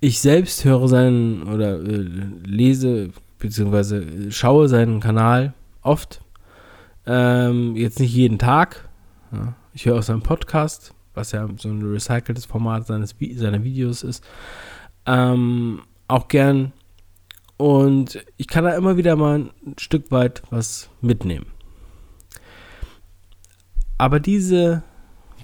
Ich 0.00 0.20
selbst 0.20 0.64
höre 0.64 0.88
seinen 0.88 1.44
oder 1.44 1.80
äh, 1.80 2.04
lese 2.44 3.10
bzw. 3.42 4.30
schaue 4.30 4.68
seinen 4.68 5.00
Kanal 5.00 5.54
oft. 5.82 6.20
Ähm, 7.06 7.76
jetzt 7.76 8.00
nicht 8.00 8.14
jeden 8.14 8.38
Tag. 8.38 8.88
Ja. 9.32 9.54
Ich 9.74 9.86
höre 9.86 9.98
auch 9.98 10.02
seinen 10.02 10.22
Podcast, 10.22 10.94
was 11.14 11.32
ja 11.32 11.48
so 11.56 11.68
ein 11.68 11.82
recyceltes 11.82 12.46
Format 12.46 12.86
seines, 12.86 13.14
seiner 13.34 13.64
Videos 13.64 14.02
ist. 14.02 14.24
Ähm, 15.06 15.82
auch 16.08 16.28
gern 16.28 16.72
und 17.56 18.24
ich 18.38 18.48
kann 18.48 18.64
da 18.64 18.74
immer 18.74 18.96
wieder 18.96 19.14
mal 19.14 19.38
ein 19.38 19.74
Stück 19.78 20.10
weit 20.10 20.42
was 20.50 20.88
mitnehmen. 21.00 21.46
Aber 23.98 24.18
diese 24.18 24.82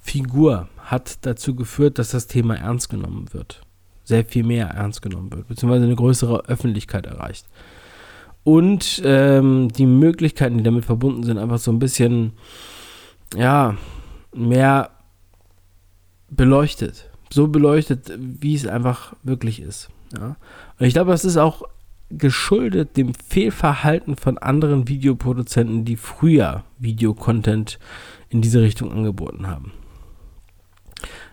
Figur 0.03 0.69
hat 0.79 1.25
dazu 1.27 1.55
geführt, 1.55 1.99
dass 1.99 2.11
das 2.11 2.27
Thema 2.27 2.57
ernst 2.57 2.89
genommen 2.89 3.33
wird. 3.33 3.63
Sehr 4.03 4.25
viel 4.25 4.43
mehr 4.43 4.67
ernst 4.69 5.01
genommen 5.01 5.31
wird, 5.31 5.47
beziehungsweise 5.47 5.85
eine 5.85 5.95
größere 5.95 6.47
Öffentlichkeit 6.47 7.07
erreicht. 7.07 7.47
Und 8.49 9.03
ähm, 9.05 9.69
die 9.77 9.85
Möglichkeiten, 9.85 10.57
die 10.57 10.65
damit 10.65 10.87
verbunden 10.87 11.23
sind, 11.23 11.37
einfach 11.37 11.59
so 11.59 11.71
ein 11.71 11.79
bisschen, 11.79 12.33
ja, 13.37 13.77
mehr 14.35 14.89
beleuchtet. 16.31 17.11
So 17.31 17.49
beleuchtet, 17.49 18.11
wie 18.19 18.55
es 18.55 18.67
einfach 18.67 19.15
wirklich 19.23 19.61
ist. 19.61 19.91
Ja. 20.19 20.37
Und 20.79 20.87
ich 20.87 20.95
glaube, 20.95 21.11
das 21.11 21.27
ist 21.27 21.37
auch 21.37 21.61
geschuldet 22.09 22.97
dem 22.97 23.13
Fehlverhalten 23.13 24.17
von 24.17 24.39
anderen 24.39 24.89
Videoproduzenten, 24.89 25.85
die 25.85 25.97
früher 25.97 26.65
Videocontent 26.79 27.79
in 28.31 28.41
diese 28.41 28.63
Richtung 28.63 28.91
angeboten 28.93 29.47
haben. 29.47 29.73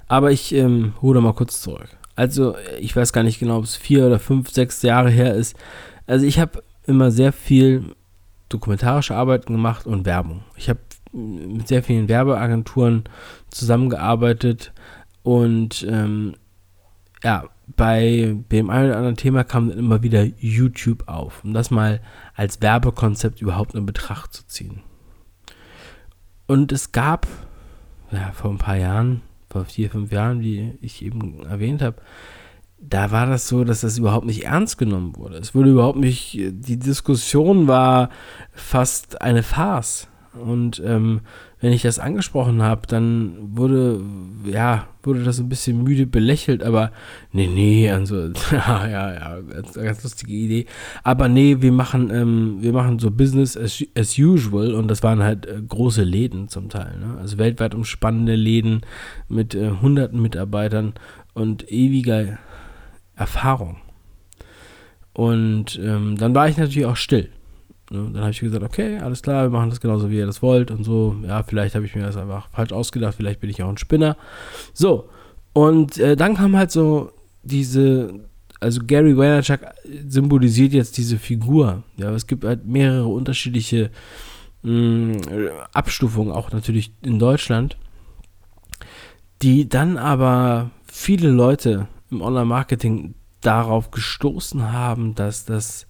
Aber 0.09 0.33
ich 0.33 0.53
ähm, 0.53 0.95
hole 1.01 1.21
mal 1.21 1.31
kurz 1.31 1.61
zurück. 1.61 1.87
Also, 2.17 2.57
ich 2.81 2.93
weiß 2.93 3.13
gar 3.13 3.23
nicht 3.23 3.39
genau, 3.39 3.59
ob 3.59 3.63
es 3.63 3.77
vier 3.77 4.05
oder 4.05 4.19
fünf, 4.19 4.51
sechs 4.51 4.81
Jahre 4.81 5.09
her 5.09 5.33
ist. 5.33 5.55
Also, 6.07 6.25
ich 6.25 6.39
habe 6.39 6.61
immer 6.87 7.11
sehr 7.11 7.33
viel 7.33 7.95
dokumentarische 8.49 9.15
Arbeiten 9.15 9.53
gemacht 9.53 9.85
und 9.85 10.05
Werbung. 10.05 10.43
Ich 10.55 10.69
habe 10.69 10.79
mit 11.11 11.67
sehr 11.67 11.83
vielen 11.83 12.09
Werbeagenturen 12.09 13.05
zusammengearbeitet 13.49 14.73
und 15.23 15.85
ähm, 15.89 16.35
ja, 17.23 17.45
bei 17.75 18.35
dem 18.51 18.69
einen 18.69 18.89
oder 18.89 18.97
anderen 18.97 19.15
Thema 19.15 19.43
kam 19.43 19.69
dann 19.69 19.79
immer 19.79 20.03
wieder 20.03 20.23
YouTube 20.23 21.07
auf, 21.07 21.43
um 21.43 21.53
das 21.53 21.71
mal 21.71 22.01
als 22.35 22.61
Werbekonzept 22.61 23.41
überhaupt 23.41 23.73
in 23.73 23.85
Betracht 23.85 24.33
zu 24.33 24.45
ziehen. 24.45 24.81
Und 26.47 26.71
es 26.71 26.91
gab, 26.91 27.27
ja, 28.11 28.31
vor 28.33 28.51
ein 28.51 28.59
paar 28.59 28.77
Jahren, 28.77 29.21
vor 29.49 29.65
vier, 29.65 29.89
fünf 29.89 30.11
Jahren, 30.11 30.41
wie 30.41 30.77
ich 30.81 31.03
eben 31.03 31.43
erwähnt 31.45 31.81
habe, 31.81 31.97
da 32.89 33.11
war 33.11 33.25
das 33.25 33.47
so, 33.47 33.63
dass 33.63 33.81
das 33.81 33.97
überhaupt 33.97 34.25
nicht 34.25 34.45
ernst 34.45 34.77
genommen 34.77 35.15
wurde. 35.15 35.37
Es 35.37 35.55
wurde 35.55 35.71
überhaupt 35.71 35.99
nicht, 35.99 36.33
die 36.33 36.77
Diskussion 36.77 37.67
war 37.67 38.09
fast 38.51 39.21
eine 39.21 39.43
Farce. 39.43 40.07
Und 40.33 40.81
ähm, 40.85 41.21
wenn 41.61 41.71
ich 41.71 41.81
das 41.81 41.97
angesprochen 41.97 42.61
habe, 42.61 42.85
dann 42.87 43.37
wurde, 43.39 44.01
ja, 44.45 44.87
wurde 45.01 45.23
das 45.23 45.39
ein 45.39 45.47
bisschen 45.47 45.83
müde 45.83 46.05
belächelt, 46.05 46.61
aber 46.61 46.91
nee, 47.31 47.47
nee, 47.47 47.89
also, 47.89 48.27
ja, 48.51 48.87
ja, 48.87 49.39
ganz, 49.41 49.73
ganz 49.73 50.03
lustige 50.03 50.33
Idee. 50.33 50.65
Aber 51.03 51.29
nee, 51.29 51.61
wir 51.61 51.71
machen, 51.71 52.11
ähm, 52.11 52.57
wir 52.59 52.73
machen 52.73 52.99
so 52.99 53.09
Business 53.09 53.55
as, 53.55 53.83
as 53.97 54.17
usual 54.17 54.73
und 54.73 54.89
das 54.89 55.01
waren 55.03 55.23
halt 55.23 55.45
äh, 55.45 55.61
große 55.67 56.03
Läden 56.03 56.49
zum 56.49 56.69
Teil, 56.69 56.97
ne? 56.99 57.17
Also 57.19 57.37
weltweit 57.37 57.73
umspannende 57.73 58.35
Läden 58.35 58.81
mit 59.29 59.55
äh, 59.55 59.71
hunderten 59.81 60.21
Mitarbeitern 60.21 60.93
und 61.33 61.71
ewiger 61.71 62.37
Erfahrung. 63.15 63.77
Und 65.13 65.79
ähm, 65.81 66.17
dann 66.17 66.35
war 66.35 66.49
ich 66.49 66.57
natürlich 66.57 66.85
auch 66.85 66.97
still. 66.97 67.29
Ne? 67.89 68.09
Dann 68.13 68.21
habe 68.21 68.31
ich 68.31 68.39
gesagt, 68.39 68.63
okay, 68.63 68.97
alles 68.97 69.21
klar, 69.21 69.43
wir 69.43 69.49
machen 69.49 69.69
das 69.69 69.79
genauso, 69.79 70.09
wie 70.09 70.17
ihr 70.17 70.25
das 70.25 70.41
wollt 70.41 70.71
und 70.71 70.83
so. 70.83 71.15
Ja, 71.25 71.43
vielleicht 71.43 71.75
habe 71.75 71.85
ich 71.85 71.95
mir 71.95 72.03
das 72.03 72.17
einfach 72.17 72.49
falsch 72.49 72.71
ausgedacht, 72.71 73.15
vielleicht 73.15 73.39
bin 73.39 73.49
ich 73.49 73.61
auch 73.63 73.69
ein 73.69 73.77
Spinner. 73.77 74.17
So, 74.73 75.09
und 75.53 75.97
äh, 75.97 76.15
dann 76.15 76.35
kam 76.35 76.57
halt 76.57 76.71
so 76.71 77.11
diese, 77.43 78.25
also 78.59 78.81
Gary 78.85 79.15
Vaynerchuk 79.15 79.59
symbolisiert 80.07 80.73
jetzt 80.73 80.97
diese 80.97 81.17
Figur. 81.17 81.83
Ja, 81.97 82.11
es 82.11 82.27
gibt 82.27 82.43
halt 82.43 82.65
mehrere 82.65 83.07
unterschiedliche 83.07 83.91
mh, 84.63 85.19
Abstufungen, 85.71 86.33
auch 86.33 86.51
natürlich 86.51 86.91
in 87.03 87.19
Deutschland, 87.19 87.77
die 89.41 89.69
dann 89.69 89.97
aber 89.97 90.71
viele 90.91 91.29
Leute 91.29 91.87
im 92.11 92.21
Online-Marketing 92.21 93.15
darauf 93.41 93.91
gestoßen 93.91 94.71
haben, 94.71 95.15
dass 95.15 95.45
das 95.45 95.87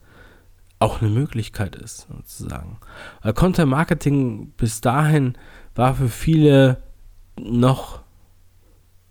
auch 0.80 1.02
eine 1.02 1.10
Möglichkeit 1.10 1.76
ist, 1.76 2.08
sozusagen. 2.10 2.78
Weil 3.22 3.34
Content 3.34 3.70
Marketing 3.70 4.52
bis 4.58 4.82
dahin 4.82 5.38
war 5.74 5.96
für 5.96 6.10
viele 6.10 6.84
noch 7.40 8.02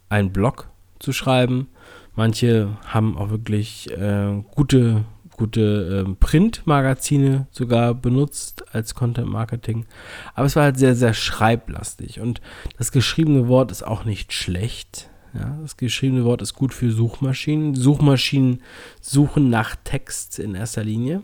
ein 0.08 0.32
Blog 0.32 0.68
zu 0.99 1.12
schreiben. 1.12 1.68
Manche 2.14 2.76
haben 2.87 3.16
auch 3.16 3.30
wirklich 3.30 3.90
äh, 3.90 4.42
gute 4.54 5.04
gute 5.37 6.04
ähm, 6.06 6.16
Printmagazine 6.16 7.46
sogar 7.50 7.94
benutzt 7.94 8.64
als 8.75 8.94
Content 8.94 9.28
Marketing. 9.28 9.87
Aber 10.34 10.46
es 10.46 10.56
war 10.56 10.64
halt 10.64 10.78
sehr, 10.78 10.94
sehr 10.94 11.14
schreiblastig. 11.14 12.20
Und 12.20 12.40
das 12.78 12.92
geschriebene 12.92 13.49
Wort 13.49 13.70
ist 13.70 13.84
auch 13.84 14.04
nicht 14.04 14.32
schlecht. 14.32 15.11
Ja, 15.35 15.59
das 15.61 15.76
geschriebene 15.76 16.25
Wort 16.25 16.43
ist 16.43 16.55
gut 16.55 16.73
für 16.73 16.91
Suchmaschinen. 16.91 17.75
Suchmaschinen 17.75 18.62
suchen 19.00 19.50
nach 19.50 19.76
Text 19.83 20.38
in 20.38 20.55
erster 20.55 20.85
Linie. 20.85 21.23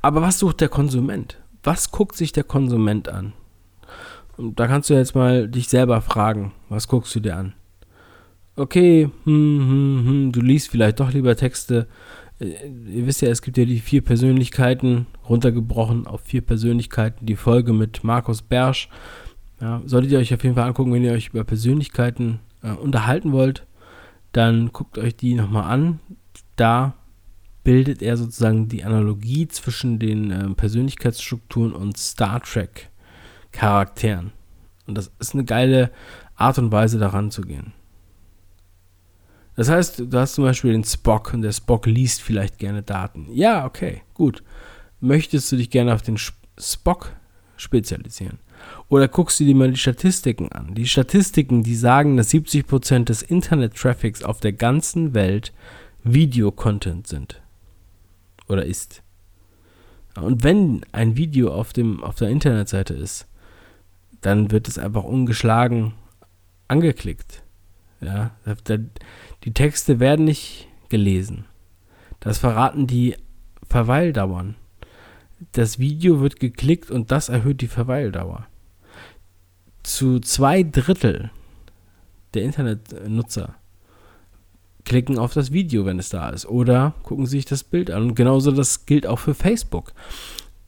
Aber 0.00 0.22
was 0.22 0.38
sucht 0.38 0.60
der 0.60 0.68
Konsument? 0.68 1.42
Was 1.64 1.90
guckt 1.90 2.16
sich 2.16 2.30
der 2.30 2.44
Konsument 2.44 3.08
an? 3.08 3.32
Und 4.36 4.60
da 4.60 4.68
kannst 4.68 4.90
du 4.90 4.94
jetzt 4.94 5.14
mal 5.14 5.48
dich 5.48 5.68
selber 5.68 6.00
fragen, 6.00 6.52
was 6.68 6.88
guckst 6.88 7.14
du 7.14 7.20
dir 7.20 7.36
an? 7.36 7.54
Okay, 8.54 9.10
hm, 9.24 9.58
hm, 9.60 10.06
hm, 10.06 10.32
du 10.32 10.40
liest 10.40 10.70
vielleicht 10.70 11.00
doch 11.00 11.12
lieber 11.12 11.36
Texte. 11.36 11.88
Äh, 12.38 12.68
ihr 12.68 13.06
wisst 13.06 13.22
ja, 13.22 13.28
es 13.28 13.42
gibt 13.42 13.58
ja 13.58 13.64
die 13.64 13.80
vier 13.80 14.02
Persönlichkeiten, 14.02 15.06
runtergebrochen 15.28 16.06
auf 16.06 16.22
vier 16.22 16.42
Persönlichkeiten, 16.42 17.26
die 17.26 17.36
Folge 17.36 17.72
mit 17.72 18.04
Markus 18.04 18.42
Bersch. 18.42 18.88
Ja, 19.60 19.82
solltet 19.86 20.12
ihr 20.12 20.18
euch 20.18 20.34
auf 20.34 20.42
jeden 20.42 20.54
Fall 20.54 20.68
angucken, 20.68 20.92
wenn 20.92 21.04
ihr 21.04 21.12
euch 21.12 21.28
über 21.28 21.44
Persönlichkeiten 21.44 22.40
äh, 22.62 22.72
unterhalten 22.72 23.32
wollt, 23.32 23.66
dann 24.32 24.72
guckt 24.72 24.98
euch 24.98 25.16
die 25.16 25.34
nochmal 25.34 25.64
an. 25.64 26.00
Da 26.56 26.94
bildet 27.64 28.02
er 28.02 28.16
sozusagen 28.16 28.68
die 28.68 28.84
Analogie 28.84 29.48
zwischen 29.48 29.98
den 29.98 30.30
äh, 30.30 30.48
Persönlichkeitsstrukturen 30.50 31.72
und 31.72 31.96
Star 31.96 32.40
Trek 32.42 32.90
Charakteren. 33.52 34.32
Und 34.86 34.96
das 34.96 35.10
ist 35.18 35.34
eine 35.34 35.44
geile 35.44 35.90
Art 36.36 36.58
und 36.58 36.70
Weise, 36.70 36.98
daran 36.98 37.30
zu 37.30 37.42
gehen. 37.42 37.72
Das 39.56 39.70
heißt, 39.70 40.00
du 40.12 40.18
hast 40.18 40.34
zum 40.34 40.44
Beispiel 40.44 40.72
den 40.72 40.84
Spock 40.84 41.32
und 41.32 41.40
der 41.40 41.52
Spock 41.52 41.86
liest 41.86 42.20
vielleicht 42.20 42.58
gerne 42.58 42.82
Daten. 42.82 43.26
Ja, 43.32 43.64
okay, 43.64 44.02
gut. 44.12 44.42
Möchtest 45.00 45.50
du 45.50 45.56
dich 45.56 45.70
gerne 45.70 45.94
auf 45.94 46.02
den 46.02 46.18
Spock 46.58 47.12
spezialisieren? 47.56 48.38
Oder 48.88 49.08
guckst 49.08 49.40
du 49.40 49.44
dir 49.44 49.54
mal 49.54 49.70
die 49.70 49.78
Statistiken 49.78 50.52
an? 50.52 50.74
Die 50.74 50.86
Statistiken, 50.86 51.62
die 51.62 51.74
sagen, 51.74 52.16
dass 52.16 52.30
70% 52.30 53.04
des 53.04 53.22
Internet-Traffics 53.22 54.22
auf 54.22 54.40
der 54.40 54.52
ganzen 54.52 55.14
Welt 55.14 55.52
Videocontent 56.04 57.06
sind. 57.06 57.42
Oder 58.48 58.64
ist. 58.64 59.02
Und 60.14 60.44
wenn 60.44 60.82
ein 60.92 61.16
Video 61.16 61.52
auf, 61.52 61.72
dem, 61.72 62.02
auf 62.02 62.14
der 62.14 62.28
Internetseite 62.28 62.94
ist, 62.94 63.26
dann 64.20 64.50
wird 64.50 64.68
es 64.68 64.78
einfach 64.78 65.04
ungeschlagen 65.04 65.94
angeklickt. 66.68 67.42
Ja, 68.00 68.32
die 69.44 69.52
Texte 69.52 70.00
werden 70.00 70.24
nicht 70.24 70.68
gelesen. 70.88 71.46
Das 72.20 72.38
verraten 72.38 72.86
die 72.86 73.16
Verweildauern. 73.68 74.56
Das 75.52 75.78
Video 75.78 76.20
wird 76.20 76.40
geklickt 76.40 76.90
und 76.90 77.10
das 77.10 77.28
erhöht 77.28 77.60
die 77.60 77.68
Verweildauer 77.68 78.46
zu 79.86 80.18
zwei 80.18 80.64
Drittel 80.64 81.30
der 82.34 82.42
Internetnutzer 82.42 83.54
klicken 84.84 85.18
auf 85.18 85.32
das 85.32 85.52
Video, 85.52 85.84
wenn 85.84 85.98
es 85.98 86.10
da 86.10 86.28
ist, 86.28 86.46
oder 86.46 86.94
gucken 87.02 87.26
sich 87.26 87.44
das 87.44 87.64
Bild 87.64 87.90
an. 87.90 88.02
Und 88.02 88.14
genauso 88.14 88.52
das 88.52 88.86
gilt 88.86 89.06
auch 89.06 89.18
für 89.18 89.34
Facebook. 89.34 89.92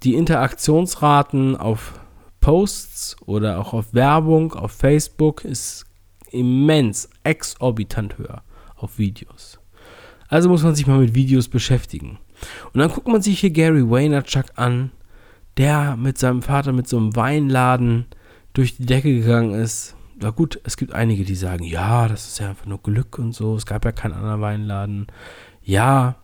Die 0.02 0.14
Interaktionsraten 0.14 1.56
auf 1.56 2.00
Posts 2.40 3.16
oder 3.26 3.58
auch 3.60 3.72
auf 3.72 3.94
Werbung 3.94 4.54
auf 4.54 4.72
Facebook 4.72 5.44
ist 5.44 5.84
immens, 6.30 7.08
exorbitant 7.22 8.18
höher 8.18 8.42
auf 8.76 8.98
Videos. 8.98 9.58
Also 10.28 10.48
muss 10.48 10.62
man 10.62 10.74
sich 10.74 10.86
mal 10.86 10.98
mit 10.98 11.14
Videos 11.14 11.48
beschäftigen. 11.48 12.18
Und 12.72 12.80
dann 12.80 12.90
guckt 12.90 13.08
man 13.08 13.22
sich 13.22 13.40
hier 13.40 13.50
Gary 13.50 13.88
Vaynerchuk 13.88 14.46
an, 14.56 14.90
der 15.56 15.96
mit 15.96 16.18
seinem 16.18 16.42
Vater 16.42 16.72
mit 16.72 16.88
so 16.88 16.96
einem 16.96 17.16
Weinladen 17.16 18.06
durch 18.52 18.76
die 18.76 18.86
Decke 18.86 19.14
gegangen 19.14 19.54
ist. 19.54 19.96
Na 20.20 20.30
gut, 20.30 20.60
es 20.64 20.76
gibt 20.76 20.94
einige, 20.94 21.24
die 21.24 21.34
sagen, 21.34 21.64
ja, 21.64 22.08
das 22.08 22.26
ist 22.26 22.40
ja 22.40 22.50
einfach 22.50 22.66
nur 22.66 22.82
Glück 22.82 23.18
und 23.18 23.34
so. 23.34 23.54
Es 23.54 23.66
gab 23.66 23.84
ja 23.84 23.92
keinen 23.92 24.14
anderen 24.14 24.40
Weinladen. 24.40 25.06
Ja, 25.62 26.16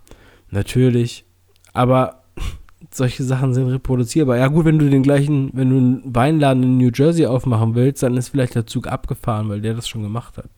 natürlich. 0.51 1.25
Aber 1.73 2.23
solche 2.91 3.23
Sachen 3.23 3.55
sind 3.55 3.69
reproduzierbar. 3.69 4.37
Ja 4.37 4.49
gut, 4.49 4.65
wenn 4.65 4.79
du 4.79 4.91
den 4.91 5.03
gleichen, 5.03 5.51
wenn 5.53 5.71
du 5.71 5.77
einen 5.77 6.15
Weinladen 6.15 6.63
in 6.63 6.79
New 6.79 6.91
Jersey 6.93 7.27
aufmachen 7.27 7.75
willst, 7.75 8.03
dann 8.03 8.17
ist 8.17 8.31
vielleicht 8.31 8.55
der 8.55 8.67
Zug 8.67 8.89
abgefahren, 8.89 9.49
weil 9.49 9.61
der 9.61 9.75
das 9.75 9.89
schon 9.89 10.03
gemacht 10.03 10.39
hat. 10.39 10.51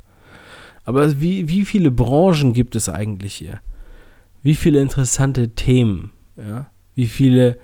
Aber 0.85 1.21
wie, 1.21 1.49
wie 1.49 1.65
viele 1.65 1.91
Branchen 1.91 2.53
gibt 2.53 2.77
es 2.77 2.89
eigentlich 2.89 3.35
hier? 3.35 3.61
Wie 4.43 4.55
viele 4.55 4.81
interessante 4.81 5.51
Themen? 5.51 6.13
Ja? 6.37 6.71
Wie 6.95 7.07
viele 7.07 7.59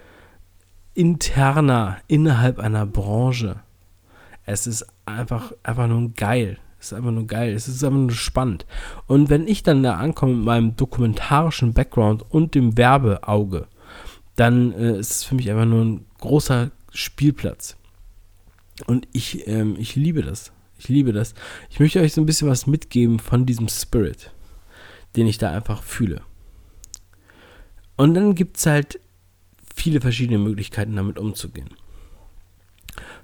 interner 0.95 1.99
innerhalb 2.09 2.59
einer 2.59 2.87
Branche? 2.87 3.61
Es 4.45 4.67
ist 4.67 4.87
einfach, 5.07 5.53
einfach 5.63 5.87
nur 5.87 6.11
geil. 6.11 6.59
Es 6.79 6.87
ist 6.87 6.95
einfach 6.95 7.13
nur 7.13 7.27
geil. 7.27 7.55
Es 7.55 7.69
ist 7.69 7.85
einfach 7.85 7.99
nur 7.99 8.11
spannend. 8.11 8.67
Und 9.07 9.31
wenn 9.31 9.47
ich 9.47 9.63
dann 9.63 9.83
da 9.83 9.95
ankomme 9.95 10.35
mit 10.35 10.45
meinem 10.45 10.77
dokumentarischen 10.77 11.75
Background 11.75 12.25
und 12.29 12.55
dem 12.55 12.77
Werbeauge, 12.77 13.69
dann 14.37 14.73
äh, 14.73 14.99
ist 14.99 15.11
es 15.11 15.25
für 15.25 15.35
mich 15.35 15.51
einfach 15.51 15.67
nur 15.67 15.85
ein 15.85 16.07
großer 16.19 16.71
Spielplatz. 16.91 17.77
Und 18.87 19.07
ich, 19.13 19.47
ähm, 19.47 19.77
ich 19.79 19.95
liebe 19.95 20.23
das. 20.23 20.53
Ich 20.79 20.89
liebe 20.89 21.13
das. 21.13 21.35
Ich 21.71 21.79
möchte 21.79 22.01
euch 22.01 22.13
so 22.13 22.21
ein 22.21 22.27
bisschen 22.27 22.49
was 22.49 22.67
mitgeben 22.67 23.21
von 23.21 23.47
diesem 23.47 23.69
Spirit, 23.69 24.33
den 25.15 25.29
ich 25.29 25.39
da 25.39 25.53
einfach 25.53 25.83
fühle. 25.83 26.23
Und 27.97 28.15
dann 28.15 28.35
gibt 28.35 28.57
es 28.57 28.67
halt 28.67 29.01
viele 29.75 30.01
verschiedene 30.01 30.39
Möglichkeiten, 30.39 30.97
damit 30.97 31.19
umzugehen. 31.19 31.71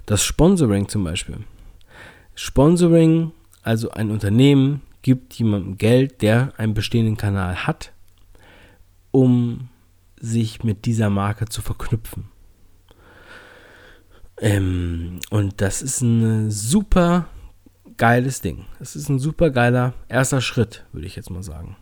Das 0.05 0.23
Sponsoring 0.23 0.87
zum 0.87 1.03
Beispiel. 1.03 1.37
Sponsoring, 2.35 3.31
also 3.61 3.91
ein 3.91 4.11
Unternehmen 4.11 4.81
gibt 5.01 5.33
jemandem 5.35 5.77
Geld, 5.77 6.21
der 6.21 6.53
einen 6.57 6.73
bestehenden 6.73 7.17
Kanal 7.17 7.67
hat, 7.67 7.91
um 9.11 9.69
sich 10.19 10.63
mit 10.63 10.85
dieser 10.85 11.09
Marke 11.09 11.45
zu 11.45 11.61
verknüpfen. 11.61 12.25
Ähm, 14.41 15.19
und 15.29 15.61
das 15.61 15.81
ist 15.81 16.01
ein 16.01 16.49
super 16.49 17.27
geiles 17.97 18.41
Ding. 18.41 18.65
Es 18.79 18.95
ist 18.95 19.09
ein 19.09 19.19
super 19.19 19.49
geiler 19.49 19.93
erster 20.07 20.41
Schritt, 20.41 20.85
würde 20.93 21.07
ich 21.07 21.15
jetzt 21.15 21.29
mal 21.29 21.43
sagen 21.43 21.75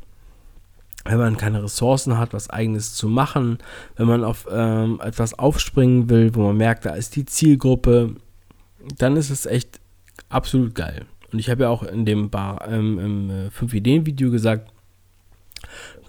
wenn 1.08 1.18
man 1.18 1.38
keine 1.38 1.64
Ressourcen 1.64 2.18
hat, 2.18 2.34
was 2.34 2.50
eigenes 2.50 2.94
zu 2.94 3.08
machen, 3.08 3.60
wenn 3.96 4.08
man 4.08 4.24
auf 4.24 4.48
ähm, 4.52 5.00
etwas 5.04 5.38
aufspringen 5.38 6.10
will, 6.10 6.36
wo 6.36 6.48
man 6.48 6.58
merkt, 6.58 6.86
da 6.86 6.92
ist 6.92 7.16
die 7.16 7.26
Zielgruppe, 7.26 8.16
dann 8.98 9.16
ist 9.16 9.30
es 9.30 9.46
echt 9.46 9.80
absolut 10.30 10.76
geil. 10.76 11.06
Und 11.32 11.40
ich 11.40 11.50
habe 11.50 11.64
ja 11.64 11.70
auch 11.70 11.84
in 11.84 12.06
dem 12.06 12.30
Bar, 12.30 12.68
ähm, 12.70 13.00
im 13.00 13.50
5-Ideen-Video 13.50 14.30
äh, 14.30 14.32
gesagt, 14.32 14.72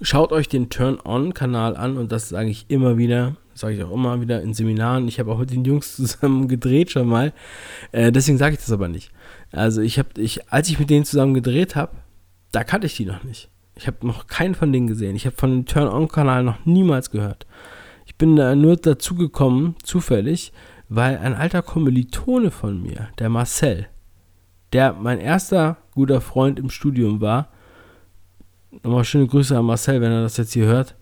schaut 0.01 0.33
euch 0.33 0.49
den 0.49 0.71
Turn-On-Kanal 0.71 1.77
an 1.77 1.97
und 1.97 2.13
das 2.13 2.29
sage 2.29 2.51
ich 2.51 2.67
immer 2.69 2.99
wieder, 2.99 3.37
sage 3.55 3.75
ich 3.75 3.83
auch 3.83 3.93
immer 3.93 4.21
wieder 4.21 4.43
in 4.43 4.55
Seminaren. 4.55 5.09
Ich 5.09 5.19
habe 5.19 5.33
auch 5.33 5.39
mit 5.39 5.51
den 5.51 5.65
Jungs 5.65 5.97
zusammen 5.97 6.49
gedreht 6.49 6.93
schon 6.93 7.09
mal, 7.09 7.33
äh, 7.93 8.13
deswegen 8.13 8.39
sage 8.39 8.55
ich 8.55 8.61
das 8.61 8.73
aber 8.73 8.89
nicht. 8.89 9.11
Also 9.51 9.81
ich 9.81 9.99
habe, 9.99 10.21
ich, 10.21 10.51
als 10.53 10.69
ich 10.69 10.79
mit 10.79 10.91
denen 10.91 11.05
zusammen 11.05 11.35
gedreht 11.35 11.75
habe, 11.75 11.97
da 12.53 12.65
kannte 12.65 12.87
ich 12.87 12.97
die 12.97 13.07
noch 13.07 13.25
nicht. 13.25 13.49
Ich 13.79 13.87
habe 13.87 14.07
noch 14.07 14.27
keinen 14.27 14.57
von 14.57 14.73
denen 14.73 14.89
gesehen. 14.89 15.15
Ich 15.15 15.25
habe 15.25 15.37
von 15.37 15.51
dem 15.51 15.65
Turn-On-Kanal 15.67 16.43
noch 16.43 16.67
niemals 16.67 17.11
gehört. 17.11 17.47
Ich 18.07 18.17
bin 18.17 18.35
da 18.35 18.57
nur 18.57 18.77
dazu 18.77 19.15
gekommen, 19.15 19.77
zufällig, 19.85 20.53
weil 20.89 21.19
ein 21.19 21.35
alter 21.35 21.63
Kommilitone 21.63 22.51
von 22.51 22.83
mir, 22.83 23.09
der 23.19 23.29
Marcel, 23.29 23.87
der 24.73 24.95
mein 24.95 25.21
erster 25.21 25.77
guter 25.95 26.21
Freund 26.21 26.59
im 26.59 26.71
Studium 26.71 27.21
war, 27.21 27.49
nochmal 28.83 29.05
schöne 29.05 29.29
Grüße 29.29 29.57
an 29.57 29.65
Marcel, 29.65 30.01
wenn 30.01 30.11
er 30.11 30.23
das 30.23 30.37
jetzt 30.39 30.55
hier 30.55 30.67
hört, 30.67 30.97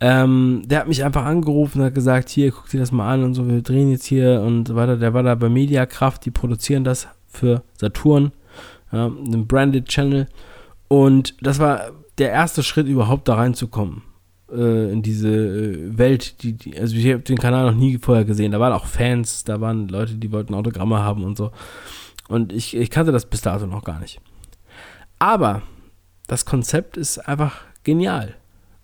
ähm, 0.00 0.62
der 0.66 0.80
hat 0.80 0.88
mich 0.88 1.04
einfach 1.04 1.24
angerufen 1.24 1.80
und 1.80 1.86
hat 1.86 1.94
gesagt, 1.94 2.28
hier, 2.28 2.50
guck 2.50 2.68
dir 2.68 2.80
das 2.80 2.92
mal 2.92 3.12
an 3.12 3.24
und 3.24 3.34
so, 3.34 3.48
wir 3.48 3.62
drehen 3.62 3.90
jetzt 3.90 4.06
hier 4.06 4.42
und 4.42 4.68
so 4.68 4.76
weiter. 4.76 4.96
Der 4.96 5.14
war 5.14 5.22
da 5.22 5.34
bei 5.34 5.48
Mediakraft, 5.48 6.24
die 6.24 6.30
produzieren 6.30 6.84
das 6.84 7.08
für 7.26 7.62
Saturn, 7.74 8.32
ja, 8.92 9.06
einen 9.06 9.46
Branded 9.46 9.86
Channel. 9.86 10.26
Und 10.88 11.34
das 11.42 11.58
war 11.58 11.90
der 12.18 12.30
erste 12.30 12.62
Schritt 12.62 12.86
überhaupt 12.86 13.28
da 13.28 13.34
reinzukommen 13.34 14.02
äh, 14.50 14.92
in 14.92 15.02
diese 15.02 15.28
äh, 15.28 15.98
Welt, 15.98 16.42
die, 16.42 16.52
die, 16.54 16.78
also 16.78 16.96
ich 16.96 17.06
habe 17.06 17.20
den 17.20 17.38
Kanal 17.38 17.70
noch 17.70 17.78
nie 17.78 17.98
vorher 17.98 18.24
gesehen. 18.24 18.52
Da 18.52 18.60
waren 18.60 18.72
auch 18.72 18.86
Fans, 18.86 19.44
da 19.44 19.60
waren 19.60 19.88
Leute, 19.88 20.14
die 20.14 20.32
wollten 20.32 20.54
Autogramme 20.54 20.98
haben 20.98 21.24
und 21.24 21.36
so. 21.36 21.52
Und 22.28 22.52
ich, 22.52 22.76
ich 22.76 22.90
kannte 22.90 23.12
das 23.12 23.26
bis 23.26 23.40
dato 23.40 23.66
noch 23.66 23.84
gar 23.84 24.00
nicht. 24.00 24.20
Aber 25.18 25.62
das 26.26 26.44
Konzept 26.44 26.96
ist 26.96 27.18
einfach 27.18 27.62
genial. 27.84 28.34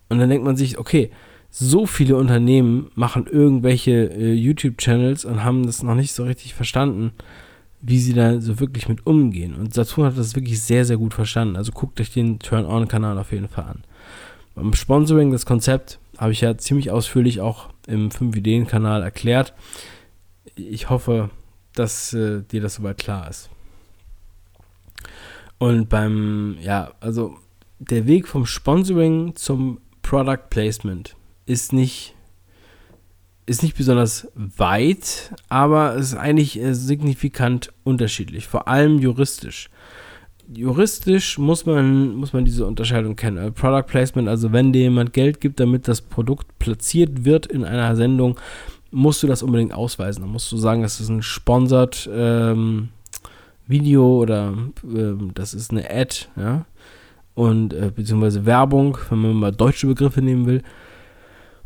Und 0.08 0.18
dann 0.18 0.30
denkt 0.30 0.44
man 0.44 0.56
sich, 0.56 0.78
okay, 0.78 1.10
so 1.50 1.86
viele 1.86 2.16
Unternehmen 2.16 2.90
machen 2.94 3.26
irgendwelche 3.30 4.10
äh, 4.12 4.32
YouTube-Channels 4.32 5.24
und 5.24 5.44
haben 5.44 5.66
das 5.66 5.82
noch 5.82 5.94
nicht 5.94 6.12
so 6.12 6.24
richtig 6.24 6.54
verstanden 6.54 7.12
wie 7.86 7.98
sie 7.98 8.14
da 8.14 8.40
so 8.40 8.60
wirklich 8.60 8.88
mit 8.88 9.06
umgehen. 9.06 9.54
Und 9.54 9.74
Saturn 9.74 10.06
hat 10.06 10.16
das 10.16 10.34
wirklich 10.34 10.62
sehr, 10.62 10.86
sehr 10.86 10.96
gut 10.96 11.12
verstanden. 11.12 11.56
Also 11.56 11.70
guckt 11.70 12.00
euch 12.00 12.10
den 12.10 12.38
Turn-On-Kanal 12.38 13.18
auf 13.18 13.30
jeden 13.30 13.48
Fall 13.48 13.64
an. 13.64 13.84
Beim 14.54 14.72
Sponsoring, 14.72 15.32
das 15.32 15.44
Konzept, 15.44 15.98
habe 16.16 16.32
ich 16.32 16.40
ja 16.40 16.56
ziemlich 16.56 16.90
ausführlich 16.90 17.40
auch 17.40 17.68
im 17.86 18.08
5-Ideen-Kanal 18.08 19.02
erklärt. 19.02 19.52
Ich 20.54 20.88
hoffe, 20.88 21.28
dass 21.74 22.14
äh, 22.14 22.42
dir 22.42 22.62
das 22.62 22.76
soweit 22.76 22.96
klar 22.96 23.28
ist. 23.28 23.50
Und 25.58 25.90
beim, 25.90 26.56
ja, 26.62 26.92
also 27.00 27.36
der 27.80 28.06
Weg 28.06 28.28
vom 28.28 28.46
Sponsoring 28.46 29.36
zum 29.36 29.80
Product 30.00 30.48
Placement 30.48 31.16
ist 31.44 31.74
nicht, 31.74 32.14
ist 33.46 33.62
nicht 33.62 33.76
besonders 33.76 34.28
weit, 34.34 35.34
aber 35.48 35.96
es 35.96 36.08
ist 36.08 36.16
eigentlich 36.16 36.58
äh, 36.60 36.74
signifikant 36.74 37.72
unterschiedlich, 37.84 38.46
vor 38.46 38.68
allem 38.68 38.98
juristisch. 38.98 39.70
Juristisch 40.52 41.38
muss 41.38 41.64
man, 41.64 42.16
muss 42.16 42.32
man 42.32 42.44
diese 42.44 42.66
Unterscheidung 42.66 43.16
kennen. 43.16 43.38
Also 43.38 43.52
Product 43.52 43.86
Placement, 43.86 44.28
also 44.28 44.52
wenn 44.52 44.72
dir 44.72 44.82
jemand 44.82 45.12
Geld 45.14 45.40
gibt, 45.40 45.58
damit 45.58 45.88
das 45.88 46.02
Produkt 46.02 46.58
platziert 46.58 47.24
wird 47.24 47.46
in 47.46 47.64
einer 47.64 47.96
Sendung, 47.96 48.38
musst 48.90 49.22
du 49.22 49.26
das 49.26 49.42
unbedingt 49.42 49.72
ausweisen. 49.72 50.22
Dann 50.22 50.30
musst 50.30 50.52
du 50.52 50.58
sagen, 50.58 50.82
das 50.82 51.00
ist 51.00 51.08
ein 51.08 51.22
Sponsored 51.22 52.08
ähm, 52.12 52.90
Video 53.66 54.20
oder 54.20 54.54
äh, 54.84 55.14
das 55.34 55.54
ist 55.54 55.70
eine 55.70 55.88
Ad, 55.90 56.26
ja 56.36 56.66
und 57.34 57.74
äh, 57.74 57.90
beziehungsweise 57.94 58.46
Werbung, 58.46 58.96
wenn 59.10 59.18
man 59.18 59.34
mal 59.34 59.52
deutsche 59.52 59.86
Begriffe 59.86 60.22
nehmen 60.22 60.46
will. 60.46 60.62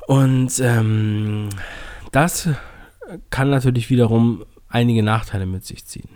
Und 0.09 0.59
ähm, 0.61 1.51
das 2.13 2.49
kann 3.29 3.51
natürlich 3.51 3.91
wiederum 3.91 4.43
einige 4.67 5.03
Nachteile 5.03 5.45
mit 5.45 5.67
sich 5.67 5.85
ziehen. 5.85 6.09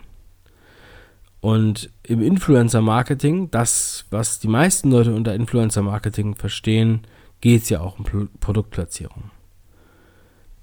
Und 1.41 1.91
im 2.03 2.23
Influencer-Marketing, 2.23 3.51
das, 3.51 4.07
was 4.09 4.39
die 4.39 4.49
meisten 4.49 4.91
Leute 4.91 5.15
unter 5.15 5.35
Influencer-Marketing 5.35 6.37
verstehen, 6.37 7.03
geht 7.43 7.65
es 7.65 7.69
ja 7.69 7.81
auch 7.81 7.99
um 7.99 8.07
Pro 8.07 8.29
Produktplatzierung. 8.41 9.25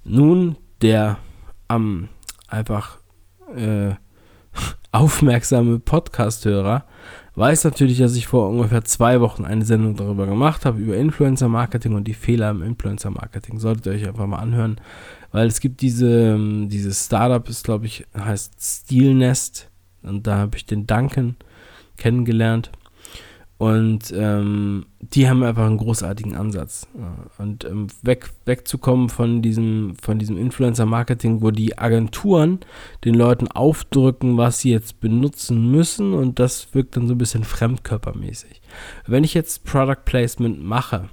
Nun, 0.04 0.56
der 0.82 1.20
am 1.68 1.84
ähm, 1.84 2.10
einfach 2.48 2.98
äh, 3.56 3.92
aufmerksame 4.92 5.78
Podcast-Hörer 5.78 6.84
weiß 7.40 7.64
natürlich, 7.64 7.98
dass 7.98 8.16
ich 8.16 8.28
vor 8.28 8.50
ungefähr 8.50 8.84
zwei 8.84 9.22
Wochen 9.22 9.46
eine 9.46 9.66
Sendung 9.66 9.96
darüber 9.96 10.28
gemacht 10.28 10.66
habe, 10.66 10.80
über 10.80 10.98
Influencer-Marketing 10.98 11.94
und 11.94 12.04
die 12.06 12.14
Fehler 12.14 12.52
im 12.52 12.62
Influencer-Marketing. 12.62 13.60
Solltet 13.60 13.86
ihr 13.86 13.92
euch 13.94 14.08
einfach 14.08 14.28
mal 14.28 14.40
anhören, 14.40 14.80
weil 15.32 15.48
es 15.48 15.62
gibt 15.62 15.82
diese, 15.82 16.34
ähm, 16.34 16.70
dieses 16.70 17.06
Startup, 17.06 17.48
ist 17.48 17.64
glaube 17.64 17.86
ich, 17.86 18.06
heißt 18.18 18.54
Steelnest 18.60 19.70
und 20.04 20.28
da 20.28 20.38
habe 20.38 20.58
ich 20.58 20.66
den 20.66 20.86
Duncan 20.86 21.36
kennengelernt 21.98 22.72
und 23.60 24.14
ähm, 24.16 24.86
die 25.02 25.28
haben 25.28 25.44
einfach 25.44 25.66
einen 25.66 25.78
großartigen 25.78 26.34
Ansatz. 26.34 26.88
Und 27.40 27.66
ähm, 27.66 27.88
weg, 28.02 28.30
wegzukommen 28.46 29.10
von 29.10 29.42
diesem, 29.42 29.96
von 30.02 30.18
diesem 30.18 30.38
Influencer-Marketing, 30.38 31.42
wo 31.42 31.52
die 31.52 31.78
Agenturen 31.78 32.62
den 33.04 33.16
Leuten 33.16 33.50
aufdrücken, 33.50 34.38
was 34.38 34.60
sie 34.60 34.72
jetzt 34.72 35.02
benutzen 35.02 35.70
müssen 35.72 36.14
und 36.14 36.40
das 36.40 36.74
wirkt 36.74 36.96
dann 36.96 37.08
so 37.08 37.16
ein 37.16 37.18
bisschen 37.18 37.44
fremdkörpermäßig. 37.44 38.62
Wenn 39.06 39.26
ich 39.26 39.34
jetzt 39.34 39.66
Product 39.66 40.06
Placement 40.06 40.64
mache, 40.64 41.10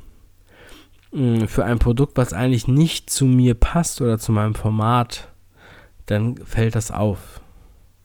mh, 1.11 1.41
hm, 1.41 1.49
für 1.49 1.65
ein 1.65 1.81
Produkt, 1.81 2.17
was 2.17 2.33
eigentlich 2.33 2.69
nicht 2.69 3.11
zu 3.11 3.25
mir 3.25 3.55
passt 3.55 4.01
oder 4.01 4.21
zu 4.21 4.31
meinem 4.31 4.55
Format, 4.55 5.33
dann 6.07 6.37
fällt 6.37 6.77
das 6.77 6.93
auf. 6.93 7.41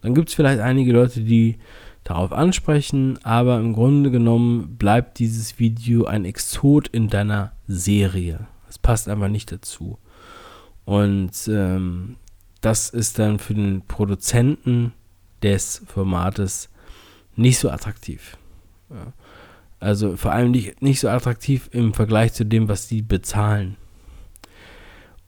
Dann 0.02 0.16
gibt 0.16 0.30
es 0.30 0.34
vielleicht 0.34 0.62
einige 0.62 0.94
Leute, 0.94 1.22
die 1.22 1.60
darauf 2.04 2.32
ansprechen, 2.32 3.20
aber 3.24 3.60
im 3.60 3.74
Grunde 3.74 4.12
genommen 4.12 4.78
bleibt 4.78 5.20
dieses 5.20 5.60
Video 5.60 6.06
ein 6.06 6.26
Exot 6.26 6.88
in 6.88 7.10
deiner 7.10 7.52
Serie. 7.68 8.48
Es 8.70 8.78
passt 8.78 9.08
einfach 9.08 9.28
nicht 9.28 9.52
dazu. 9.52 9.98
Und 10.86 11.48
ähm, 11.48 12.16
das 12.62 12.90
ist 12.90 13.20
dann 13.20 13.40
für 13.40 13.54
den 13.54 13.82
Produzenten 13.88 14.94
des 15.44 15.84
Formates 15.88 16.70
nicht 17.36 17.60
so 17.60 17.70
attraktiv. 17.70 18.38
Ja. 18.90 19.14
Also 19.80 20.16
vor 20.16 20.32
allem 20.32 20.52
nicht, 20.52 20.82
nicht 20.82 21.00
so 21.00 21.10
attraktiv 21.10 21.70
im 21.72 21.94
Vergleich 21.94 22.34
zu 22.34 22.46
dem, 22.46 22.70
was 22.70 22.88
die 22.88 23.02
bezahlen. 23.02 23.78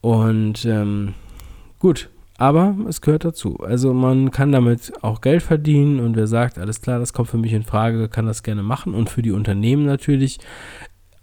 Und 0.00 0.64
ähm, 0.64 1.14
gut, 1.80 2.08
aber 2.36 2.76
es 2.88 3.00
gehört 3.00 3.24
dazu. 3.24 3.58
Also 3.58 3.94
man 3.94 4.30
kann 4.30 4.52
damit 4.52 4.92
auch 5.02 5.20
Geld 5.20 5.42
verdienen 5.42 6.00
und 6.00 6.16
wer 6.16 6.26
sagt, 6.26 6.58
alles 6.58 6.80
klar, 6.80 6.98
das 6.98 7.12
kommt 7.12 7.28
für 7.28 7.38
mich 7.38 7.52
in 7.52 7.62
Frage, 7.62 8.08
kann 8.08 8.26
das 8.26 8.42
gerne 8.42 8.62
machen. 8.62 8.94
Und 8.94 9.08
für 9.08 9.22
die 9.22 9.30
Unternehmen 9.30 9.84
natürlich 9.84 10.40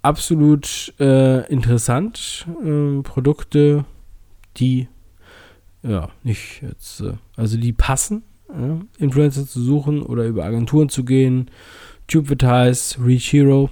absolut 0.01 0.93
äh, 0.99 1.45
interessant. 1.51 2.47
Äh, 2.63 3.01
Produkte, 3.01 3.85
die 4.57 4.87
ja 5.83 6.09
nicht 6.23 6.61
jetzt, 6.61 7.01
äh, 7.01 7.13
also 7.35 7.57
die 7.57 7.73
passen, 7.73 8.23
Influencer 8.97 9.47
zu 9.47 9.61
suchen 9.61 10.01
oder 10.01 10.25
über 10.25 10.43
Agenturen 10.43 10.89
zu 10.89 11.05
gehen. 11.05 11.49
Tubevertise, 12.07 12.97
Reach 13.01 13.31
Hero, 13.31 13.69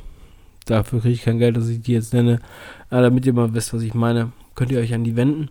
dafür 0.65 1.01
kriege 1.01 1.15
ich 1.15 1.23
kein 1.23 1.37
Geld, 1.37 1.57
dass 1.57 1.67
ich 1.67 1.81
die 1.81 1.91
jetzt 1.91 2.13
nenne, 2.13 2.39
aber 2.89 3.01
damit 3.01 3.25
ihr 3.25 3.33
mal 3.33 3.53
wisst, 3.53 3.73
was 3.73 3.81
ich 3.81 3.93
meine 3.93 4.31
könnt 4.59 4.73
ihr 4.73 4.79
euch 4.79 4.93
an 4.93 5.05
die 5.05 5.15
wenden 5.15 5.47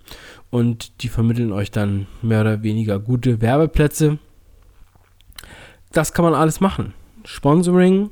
und 0.51 1.03
die 1.03 1.09
vermitteln 1.09 1.51
euch 1.51 1.71
dann 1.71 2.07
mehr 2.21 2.43
oder 2.43 2.63
weniger 2.63 2.99
gute 2.99 3.41
Werbeplätze. 3.41 4.19
Das 5.93 6.13
kann 6.13 6.27
man 6.27 6.35
alles 6.35 6.61
machen. 6.61 6.93
Sponsoring 7.25 8.11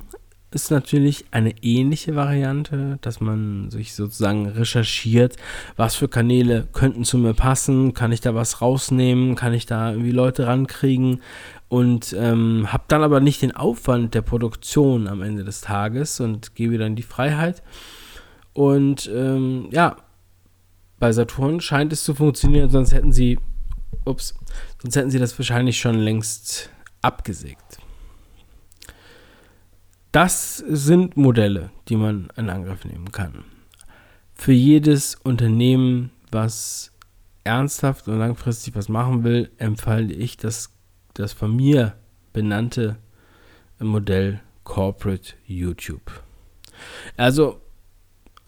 ist 0.49 0.71
natürlich 0.71 1.25
eine 1.29 1.53
ähnliche 1.61 2.15
Variante, 2.15 2.97
dass 3.01 3.21
man 3.21 3.69
sich 3.69 3.93
sozusagen 3.93 4.47
recherchiert, 4.47 5.35
was 5.75 5.93
für 5.93 6.07
Kanäle 6.07 6.67
könnten 6.73 7.03
zu 7.03 7.19
mir 7.19 7.35
passen, 7.35 7.93
kann 7.93 8.11
ich 8.11 8.21
da 8.21 8.33
was 8.33 8.59
rausnehmen, 8.59 9.35
kann 9.35 9.53
ich 9.53 9.67
da 9.67 9.91
irgendwie 9.91 10.09
Leute 10.09 10.47
rankriegen 10.47 11.21
und 11.67 12.15
ähm, 12.17 12.73
habe 12.73 12.85
dann 12.87 13.03
aber 13.03 13.19
nicht 13.19 13.43
den 13.43 13.55
Aufwand 13.55 14.15
der 14.15 14.23
Produktion 14.23 15.07
am 15.07 15.21
Ende 15.21 15.43
des 15.43 15.61
Tages 15.61 16.19
und 16.19 16.55
gebe 16.55 16.79
dann 16.79 16.95
die 16.95 17.03
Freiheit. 17.03 17.61
Und 18.53 19.07
ähm, 19.13 19.67
ja, 19.69 19.97
bei 20.99 21.11
Saturn 21.11 21.61
scheint 21.61 21.93
es 21.93 22.03
zu 22.03 22.15
funktionieren, 22.15 22.69
sonst 22.69 22.93
hätten 22.93 23.11
sie, 23.11 23.39
ups, 24.05 24.35
sonst 24.81 24.95
hätten 24.95 25.11
sie 25.11 25.19
das 25.19 25.37
wahrscheinlich 25.37 25.79
schon 25.79 25.95
längst 25.95 26.69
abgesägt. 27.01 27.79
Das 30.11 30.57
sind 30.57 31.17
Modelle, 31.17 31.69
die 31.89 31.95
man 31.95 32.29
in 32.35 32.49
Angriff 32.49 32.85
nehmen 32.85 33.11
kann. 33.11 33.43
Für 34.33 34.53
jedes 34.53 35.15
Unternehmen, 35.15 36.11
was 36.31 36.91
ernsthaft 37.43 38.07
und 38.07 38.19
langfristig 38.19 38.75
was 38.75 38.89
machen 38.89 39.23
will, 39.23 39.51
empfehle 39.57 40.13
ich 40.13 40.37
das, 40.37 40.73
das 41.13 41.33
von 41.33 41.55
mir 41.55 41.95
benannte 42.33 42.97
Modell 43.79 44.41
Corporate 44.63 45.33
YouTube. 45.45 46.11
Also 47.15 47.61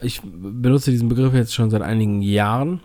ich 0.02 0.22
benutze 0.22 0.92
diesen 0.92 1.10
Begriff 1.10 1.34
jetzt 1.34 1.54
schon 1.54 1.70
seit 1.70 1.82
einigen 1.82 2.22
Jahren. 2.22 2.82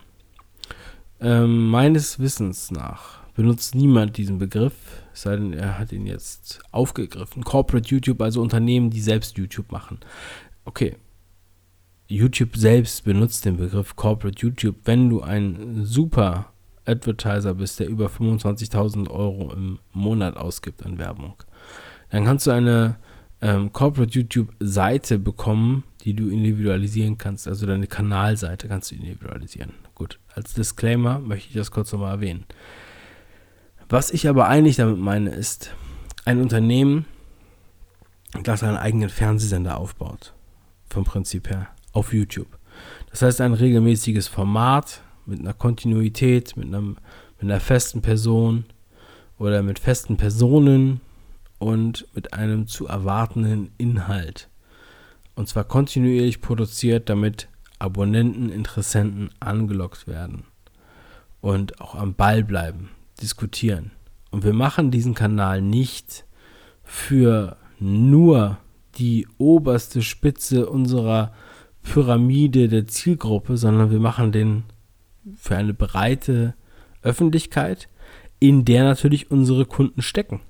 Ähm, 1.21 1.67
meines 1.69 2.19
Wissens 2.19 2.71
nach 2.71 3.25
benutzt 3.35 3.75
niemand 3.75 4.17
diesen 4.17 4.37
Begriff, 4.37 4.73
es 5.13 5.23
sei 5.23 5.35
denn, 5.35 5.53
er 5.53 5.77
hat 5.77 5.91
ihn 5.91 6.05
jetzt 6.05 6.61
aufgegriffen. 6.71 7.43
Corporate 7.43 7.87
YouTube, 7.89 8.21
also 8.21 8.41
Unternehmen, 8.41 8.89
die 8.89 9.01
selbst 9.01 9.37
YouTube 9.37 9.71
machen. 9.71 9.99
Okay. 10.63 10.95
YouTube 12.07 12.55
selbst 12.55 13.03
benutzt 13.03 13.45
den 13.45 13.57
Begriff 13.57 13.95
Corporate 13.95 14.39
YouTube, 14.39 14.75
wenn 14.85 15.09
du 15.09 15.21
ein 15.21 15.85
super 15.85 16.51
Advertiser 16.85 17.55
bist, 17.55 17.79
der 17.79 17.87
über 17.87 18.07
25.000 18.07 19.09
Euro 19.09 19.51
im 19.53 19.79
Monat 19.91 20.37
ausgibt 20.37 20.85
an 20.85 20.99
Werbung. 20.99 21.33
Dann 22.11 22.25
kannst 22.25 22.45
du 22.45 22.51
eine 22.51 22.97
ähm, 23.41 23.73
Corporate 23.73 24.13
YouTube 24.13 24.53
Seite 24.59 25.17
bekommen, 25.17 25.83
die 26.05 26.13
du 26.13 26.29
individualisieren 26.29 27.17
kannst. 27.17 27.47
Also 27.47 27.65
deine 27.65 27.87
Kanalseite 27.87 28.67
kannst 28.67 28.91
du 28.91 28.95
individualisieren. 28.95 29.73
Gut, 29.95 30.19
als 30.33 30.53
Disclaimer 30.53 31.19
möchte 31.19 31.49
ich 31.49 31.55
das 31.55 31.71
kurz 31.71 31.91
nochmal 31.91 32.13
erwähnen. 32.13 32.45
Was 33.89 34.11
ich 34.11 34.29
aber 34.29 34.47
eigentlich 34.47 34.75
damit 34.77 34.99
meine, 34.99 35.31
ist 35.31 35.75
ein 36.23 36.39
Unternehmen, 36.39 37.05
das 38.43 38.63
einen 38.63 38.77
eigenen 38.77 39.09
Fernsehsender 39.09 39.77
aufbaut. 39.77 40.33
Vom 40.89 41.03
Prinzip 41.03 41.49
her. 41.49 41.67
Auf 41.91 42.13
YouTube. 42.13 42.59
Das 43.09 43.21
heißt, 43.21 43.41
ein 43.41 43.53
regelmäßiges 43.53 44.27
Format 44.27 45.01
mit 45.25 45.39
einer 45.39 45.53
Kontinuität, 45.53 46.55
mit, 46.55 46.67
einem, 46.67 46.97
mit 47.39 47.49
einer 47.49 47.59
festen 47.59 48.01
Person 48.01 48.65
oder 49.39 49.63
mit 49.63 49.79
festen 49.79 50.17
Personen 50.17 51.01
und 51.57 52.07
mit 52.13 52.33
einem 52.33 52.67
zu 52.67 52.87
erwartenden 52.87 53.71
Inhalt. 53.77 54.49
Und 55.35 55.49
zwar 55.49 55.65
kontinuierlich 55.65 56.41
produziert, 56.41 57.09
damit 57.09 57.49
Abonnenten, 57.77 58.49
Interessenten 58.49 59.29
angelockt 59.39 60.07
werden 60.07 60.45
und 61.41 61.81
auch 61.81 61.95
am 61.95 62.15
Ball 62.15 62.43
bleiben, 62.43 62.89
diskutieren. 63.21 63.91
Und 64.31 64.43
wir 64.43 64.53
machen 64.53 64.91
diesen 64.91 65.13
Kanal 65.13 65.61
nicht 65.61 66.25
für 66.83 67.57
nur 67.79 68.57
die 68.97 69.27
oberste 69.37 70.01
Spitze 70.01 70.69
unserer 70.69 71.33
Pyramide 71.83 72.67
der 72.67 72.87
Zielgruppe, 72.87 73.57
sondern 73.57 73.91
wir 73.91 73.99
machen 73.99 74.31
den 74.31 74.63
für 75.35 75.55
eine 75.55 75.73
breite 75.73 76.55
Öffentlichkeit, 77.01 77.89
in 78.39 78.65
der 78.65 78.83
natürlich 78.83 79.31
unsere 79.31 79.65
Kunden 79.65 80.01
stecken. 80.01 80.41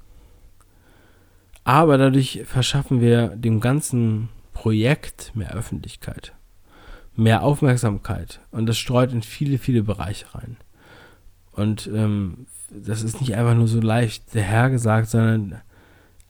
Aber 1.64 1.98
dadurch 1.98 2.44
verschaffen 2.46 3.02
wir 3.02 3.30
dem 3.30 3.60
ganzen 3.60 4.30
Projekt 4.56 5.36
mehr 5.36 5.54
Öffentlichkeit, 5.54 6.34
mehr 7.16 7.44
Aufmerksamkeit 7.44 8.40
und 8.50 8.66
das 8.66 8.80
streut 8.80 9.14
in 9.14 9.22
viele, 9.22 9.60
viele 9.60 9.84
Bereiche 9.84 10.34
rein. 10.34 10.58
Und 11.52 11.88
ähm, 11.94 12.48
das 12.72 13.04
ist 13.04 13.22
nicht 13.22 13.36
einfach 13.36 13.54
nur 13.54 13.68
so 13.68 13.80
leicht 13.80 14.34
dahergesagt, 14.34 15.10
sondern 15.10 15.62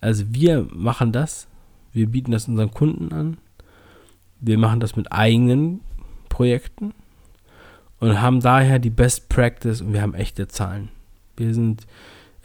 also 0.02 0.26
wir 0.30 0.68
machen 0.72 1.14
das, 1.14 1.48
wir 1.94 2.08
bieten 2.08 2.32
das 2.32 2.48
unseren 2.48 2.72
Kunden 2.72 3.14
an, 3.14 3.38
wir 4.42 4.58
machen 4.58 4.80
das 4.80 4.96
mit 4.96 5.12
eigenen 5.12 5.80
Projekten 6.28 6.94
und 8.00 8.22
haben 8.22 8.42
daher 8.42 8.80
die 8.80 8.90
Best 8.90 9.30
Practice 9.30 9.82
und 9.82 9.94
wir 9.94 10.02
haben 10.02 10.14
echte 10.14 10.48
Zahlen. 10.48 10.90
Wir 11.38 11.54
sind, 11.54 11.86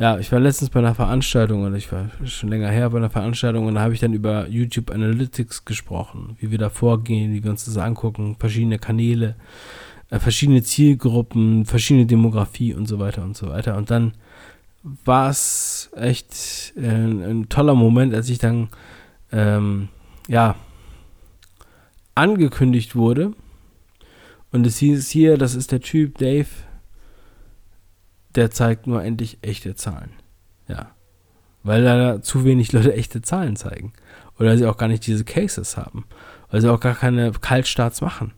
ja, 0.01 0.19
ich 0.19 0.33
war 0.33 0.41
letztens 0.41 0.71
bei 0.71 0.81
einer 0.81 0.95
Veranstaltung 0.95 1.63
und 1.65 1.75
ich 1.75 1.93
war 1.93 2.09
schon 2.25 2.49
länger 2.49 2.71
her 2.71 2.89
bei 2.89 2.97
einer 2.97 3.11
Veranstaltung 3.11 3.67
und 3.67 3.75
da 3.75 3.83
habe 3.83 3.93
ich 3.93 4.01
dann 4.01 4.15
über 4.15 4.49
YouTube 4.49 4.91
Analytics 4.91 5.67
gesprochen, 5.67 6.39
wie 6.41 6.51
wir 6.51 6.57
da 6.57 6.71
vorgehen, 6.71 7.35
wie 7.35 7.45
wir 7.45 7.51
uns 7.51 7.67
das 7.67 7.77
angucken, 7.77 8.35
verschiedene 8.39 8.79
Kanäle, 8.79 9.35
äh, 10.09 10.19
verschiedene 10.19 10.63
Zielgruppen, 10.63 11.67
verschiedene 11.67 12.07
Demografie 12.07 12.73
und 12.73 12.87
so 12.87 12.99
weiter 12.99 13.23
und 13.23 13.37
so 13.37 13.51
weiter. 13.51 13.77
Und 13.77 13.91
dann 13.91 14.15
war 15.05 15.29
es 15.29 15.91
echt 15.95 16.73
äh, 16.79 16.89
ein 16.89 17.51
toller 17.51 17.75
Moment, 17.75 18.15
als 18.15 18.31
ich 18.31 18.39
dann, 18.39 18.71
ähm, 19.33 19.89
ja, 20.29 20.55
angekündigt 22.15 22.97
wurde. 22.97 23.35
Und 24.51 24.67
es 24.67 24.79
hieß 24.79 25.11
hier, 25.11 25.37
das 25.37 25.55
ist 25.55 25.73
der 25.73 25.83
Typ 25.83 26.17
Dave, 26.17 26.49
der 28.35 28.51
zeigt 28.51 28.87
nur 28.87 29.03
endlich 29.03 29.39
echte 29.43 29.75
Zahlen. 29.75 30.11
Ja. 30.69 30.91
Weil 31.63 31.85
da 31.85 32.23
zu 32.23 32.45
wenig 32.45 32.73
Leute 32.73 32.95
echte 32.95 33.23
Zahlen 33.23 33.57
zeigen. 33.57 33.93
Oder 34.39 34.57
sie 34.57 34.67
auch 34.67 34.79
gar 34.79 34.89
nicht 34.89 35.07
diese 35.07 35.25
Cases 35.25 35.77
haben. 35.77 36.05
Weil 36.51 36.61
sie 36.61 36.71
auch 36.71 36.81
gar 36.81 36.95
keine 36.95 37.33
Kaltstarts 37.33 38.01
machen. 38.01 38.33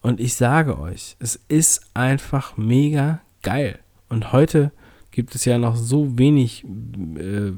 Und 0.00 0.18
ich 0.18 0.34
sage 0.34 0.78
euch, 0.78 1.16
es 1.20 1.40
ist 1.48 1.90
einfach 1.94 2.56
mega 2.56 3.20
geil. 3.42 3.78
Und 4.08 4.32
heute 4.32 4.72
gibt 5.12 5.34
es 5.34 5.44
ja 5.44 5.58
noch 5.58 5.76
so 5.76 6.18
wenig 6.18 6.64
äh, 6.64 7.52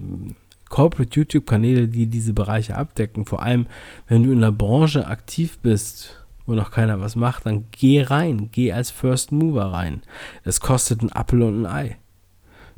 Corporate 0.68 1.18
YouTube-Kanäle, 1.18 1.88
die 1.88 2.06
diese 2.06 2.34
Bereiche 2.34 2.76
abdecken. 2.76 3.24
Vor 3.24 3.42
allem, 3.42 3.66
wenn 4.08 4.24
du 4.24 4.32
in 4.32 4.40
der 4.40 4.52
Branche 4.52 5.06
aktiv 5.06 5.58
bist, 5.62 6.23
wo 6.46 6.54
noch 6.54 6.70
keiner 6.70 7.00
was 7.00 7.16
macht, 7.16 7.46
dann 7.46 7.66
geh 7.70 8.02
rein, 8.02 8.50
geh 8.52 8.72
als 8.72 8.90
First 8.90 9.32
Mover 9.32 9.66
rein. 9.66 10.02
Das 10.44 10.60
kostet 10.60 11.02
ein 11.02 11.12
Apfel 11.12 11.42
und 11.42 11.62
ein 11.62 11.66
Ei. 11.66 11.98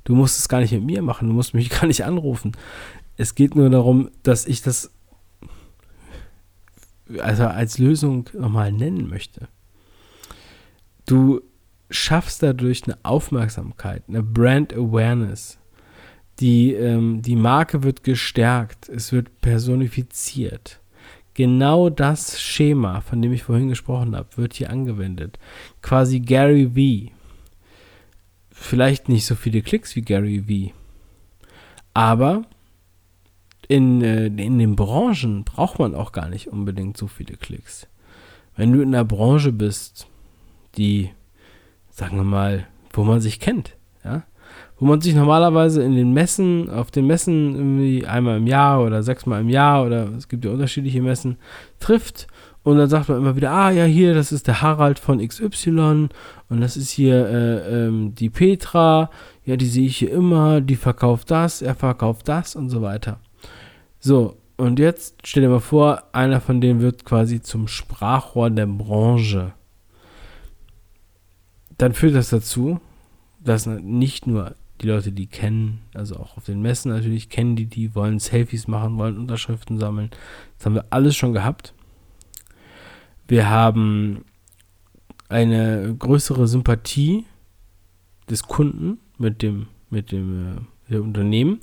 Du 0.05 0.15
musst 0.15 0.39
es 0.39 0.49
gar 0.49 0.61
nicht 0.61 0.73
mit 0.73 0.85
mir 0.85 1.03
machen, 1.03 1.29
du 1.29 1.35
musst 1.35 1.55
mich 1.55 1.71
gar 1.81 1.87
nicht 1.87 2.05
anrufen. 2.05 2.53
Es 3.17 3.35
geht 3.35 3.55
nur 3.55 3.71
darum, 3.71 4.11
dass 4.23 4.47
ich 4.47 4.63
das 4.63 4.93
also 7.21 7.45
als 7.45 7.79
Lösung 7.79 8.29
nochmal 8.33 8.73
nennen 8.73 9.09
möchte. 9.09 9.49
Du 11.07 11.41
schaffst 11.89 12.43
dadurch 12.43 12.85
eine 12.85 12.99
Aufmerksamkeit, 13.05 14.03
eine 14.09 14.23
Brand 14.23 14.73
Awareness. 14.75 15.59
Die, 16.41 16.73
ähm, 16.73 17.23
die 17.23 17.37
Marke 17.37 17.83
wird 17.83 18.03
gestärkt, 18.03 18.89
es 18.89 19.13
wird 19.13 19.41
personifiziert. 19.41 20.81
Genau 21.37 21.91
das 21.91 22.41
Schema, 22.41 23.03
von 23.03 23.21
dem 23.21 23.31
ich 23.31 23.43
vorhin 23.43 23.69
gesprochen 23.69 24.17
habe, 24.17 24.39
wird 24.39 24.55
hier 24.55 24.71
angewendet. 24.71 25.39
Quasi 25.83 26.21
Gary 26.21 27.11
V. 27.11 27.13
Vielleicht 28.51 29.11
nicht 29.11 29.27
so 29.27 29.35
viele 29.35 29.61
Klicks 29.61 29.95
wie 29.97 30.01
Gary 30.01 30.43
V. 30.49 30.75
Aber 31.93 32.47
in, 33.69 34.01
äh, 34.01 34.29
in 34.29 34.59
den 34.59 34.77
Branchen 34.77 35.45
braucht 35.45 35.79
man 35.79 35.95
auch 35.95 36.13
gar 36.13 36.31
nicht 36.31 36.49
unbedingt 36.49 36.97
so 36.97 37.07
viele 37.07 37.37
Klicks. 37.37 37.87
Wenn 38.57 38.73
du 38.73 38.81
in 38.81 38.95
einer 38.95 39.05
Branche 39.05 39.53
bist, 39.53 40.07
die, 40.79 41.11
sagen 41.91 42.17
wir 42.17 42.25
mal, 42.25 42.67
wo 42.95 43.05
man 43.05 43.21
sich 43.21 43.41
kennt, 43.41 43.77
ja, 44.03 44.25
wo 44.79 44.85
man 44.87 45.01
sich 45.01 45.15
normalerweise 45.15 45.83
in 45.83 45.95
den 45.95 46.13
Messen, 46.13 46.69
auf 46.69 46.91
den 46.91 47.07
Messen 47.07 47.55
irgendwie 47.55 48.07
einmal 48.07 48.37
im 48.37 48.47
Jahr 48.47 48.83
oder 48.83 49.03
sechsmal 49.03 49.41
im 49.41 49.49
Jahr 49.49 49.87
oder 49.87 50.09
es 50.17 50.29
gibt 50.29 50.45
ja 50.45 50.51
unterschiedliche 50.51 51.01
Messen, 51.01 51.39
trifft 51.81 52.27
und 52.63 52.79
dann 52.79 52.89
sagt 52.89 53.09
man 53.09 53.19
immer 53.19 53.37
wieder, 53.37 53.53
ah 53.53 53.71
ja, 53.71 53.85
hier, 53.85 54.13
das 54.13 54.33
ist 54.33 54.49
der 54.49 54.61
Harald 54.61 54.99
von 54.99 55.27
XY 55.27 56.09
und 56.49 56.61
das 56.61 56.77
ist 56.77 56.91
hier 56.91 57.27
äh, 57.27 57.87
ähm, 57.87 58.15
die 58.15 58.29
Petra, 58.29 59.09
ja, 59.45 59.57
die 59.57 59.67
sehe 59.67 59.87
ich 59.87 59.99
hier 59.99 60.13
immer, 60.13 60.61
die 60.61 60.77
verkauft 60.77 61.31
das, 61.31 61.63
er 61.63 61.75
verkauft 61.75 62.29
das 62.29 62.57
und 62.57 62.69
so 62.69 62.83
weiter. 62.83 63.21
So, 64.01 64.37
und 64.57 64.79
jetzt 64.79 65.17
stell 65.25 65.43
dir 65.43 65.49
mal 65.49 65.61
vor, 65.61 66.03
einer 66.13 66.41
von 66.41 66.61
denen 66.61 66.81
wird 66.81 67.05
quasi 67.05 67.41
zum 67.41 67.69
Sprachrohr 67.69 68.51
der 68.51 68.67
Branche. 68.67 69.53
Dann 71.79 71.93
führt 71.93 72.15
das 72.15 72.31
dazu, 72.31 72.81
dass 73.45 73.67
nicht 73.67 74.27
nur 74.27 74.55
die 74.81 74.89
Leute, 74.89 75.13
die 75.13 75.27
kennen, 75.27 75.81
also 75.95 76.17
auch 76.17 76.37
auf 76.37 76.45
den 76.45 76.61
Messen 76.61 76.93
natürlich, 76.93 77.29
kennen 77.29 77.57
die, 77.57 77.67
die 77.67 77.95
wollen 77.95 78.19
Selfies 78.19 78.69
machen, 78.69 78.99
wollen 78.99 79.17
Unterschriften 79.17 79.79
sammeln. 79.79 80.11
Das 80.59 80.67
haben 80.67 80.75
wir 80.75 80.87
alles 80.91 81.17
schon 81.17 81.33
gehabt. 81.33 81.75
Wir 83.29 83.49
haben 83.49 84.25
eine 85.29 85.95
größere 85.99 86.47
Sympathie 86.47 87.25
des 88.31 88.43
Kunden 88.45 88.99
mit 89.19 89.43
dem, 89.43 89.67
mit 89.91 90.13
dem 90.13 90.67
äh, 90.91 90.97
Unternehmen, 90.97 91.61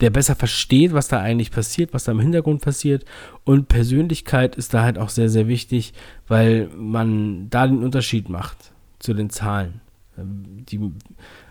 der 0.00 0.10
besser 0.10 0.34
versteht, 0.34 0.92
was 0.92 1.08
da 1.08 1.20
eigentlich 1.20 1.50
passiert, 1.50 1.92
was 1.92 2.04
da 2.04 2.12
im 2.12 2.20
Hintergrund 2.20 2.62
passiert. 2.62 3.04
Und 3.44 3.68
Persönlichkeit 3.68 4.56
ist 4.56 4.74
da 4.74 4.82
halt 4.82 4.98
auch 4.98 5.08
sehr, 5.08 5.28
sehr 5.28 5.48
wichtig, 5.48 5.92
weil 6.28 6.68
man 6.76 7.50
da 7.50 7.66
den 7.66 7.82
Unterschied 7.82 8.28
macht 8.28 8.72
zu 8.98 9.12
den 9.12 9.30
Zahlen. 9.30 9.80
Ähm, 10.16 10.64
die 10.66 10.80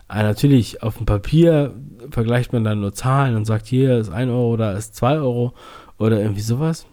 ah, 0.08 0.22
natürlich, 0.22 0.82
auf 0.82 0.96
dem 0.96 1.06
Papier 1.06 1.74
vergleicht 2.10 2.52
man 2.52 2.64
dann 2.64 2.80
nur 2.80 2.92
Zahlen 2.92 3.36
und 3.36 3.44
sagt, 3.44 3.66
hier 3.66 3.98
ist 3.98 4.10
1 4.10 4.30
Euro, 4.30 4.56
da 4.56 4.72
ist 4.72 4.94
2 4.96 5.16
Euro 5.16 5.54
oder 5.98 6.20
irgendwie 6.20 6.40
sowas. 6.40 6.86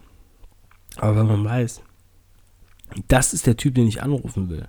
Aber 0.96 1.16
wenn 1.16 1.26
man 1.26 1.44
weiß, 1.44 1.82
das 3.08 3.32
ist 3.32 3.46
der 3.46 3.56
Typ, 3.56 3.74
den 3.74 3.88
ich 3.88 4.02
anrufen 4.02 4.48
will, 4.48 4.68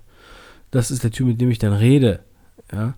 das 0.70 0.90
ist 0.90 1.04
der 1.04 1.10
Typ, 1.10 1.26
mit 1.26 1.40
dem 1.40 1.50
ich 1.50 1.58
dann 1.58 1.72
rede, 1.72 2.24
ja, 2.72 2.94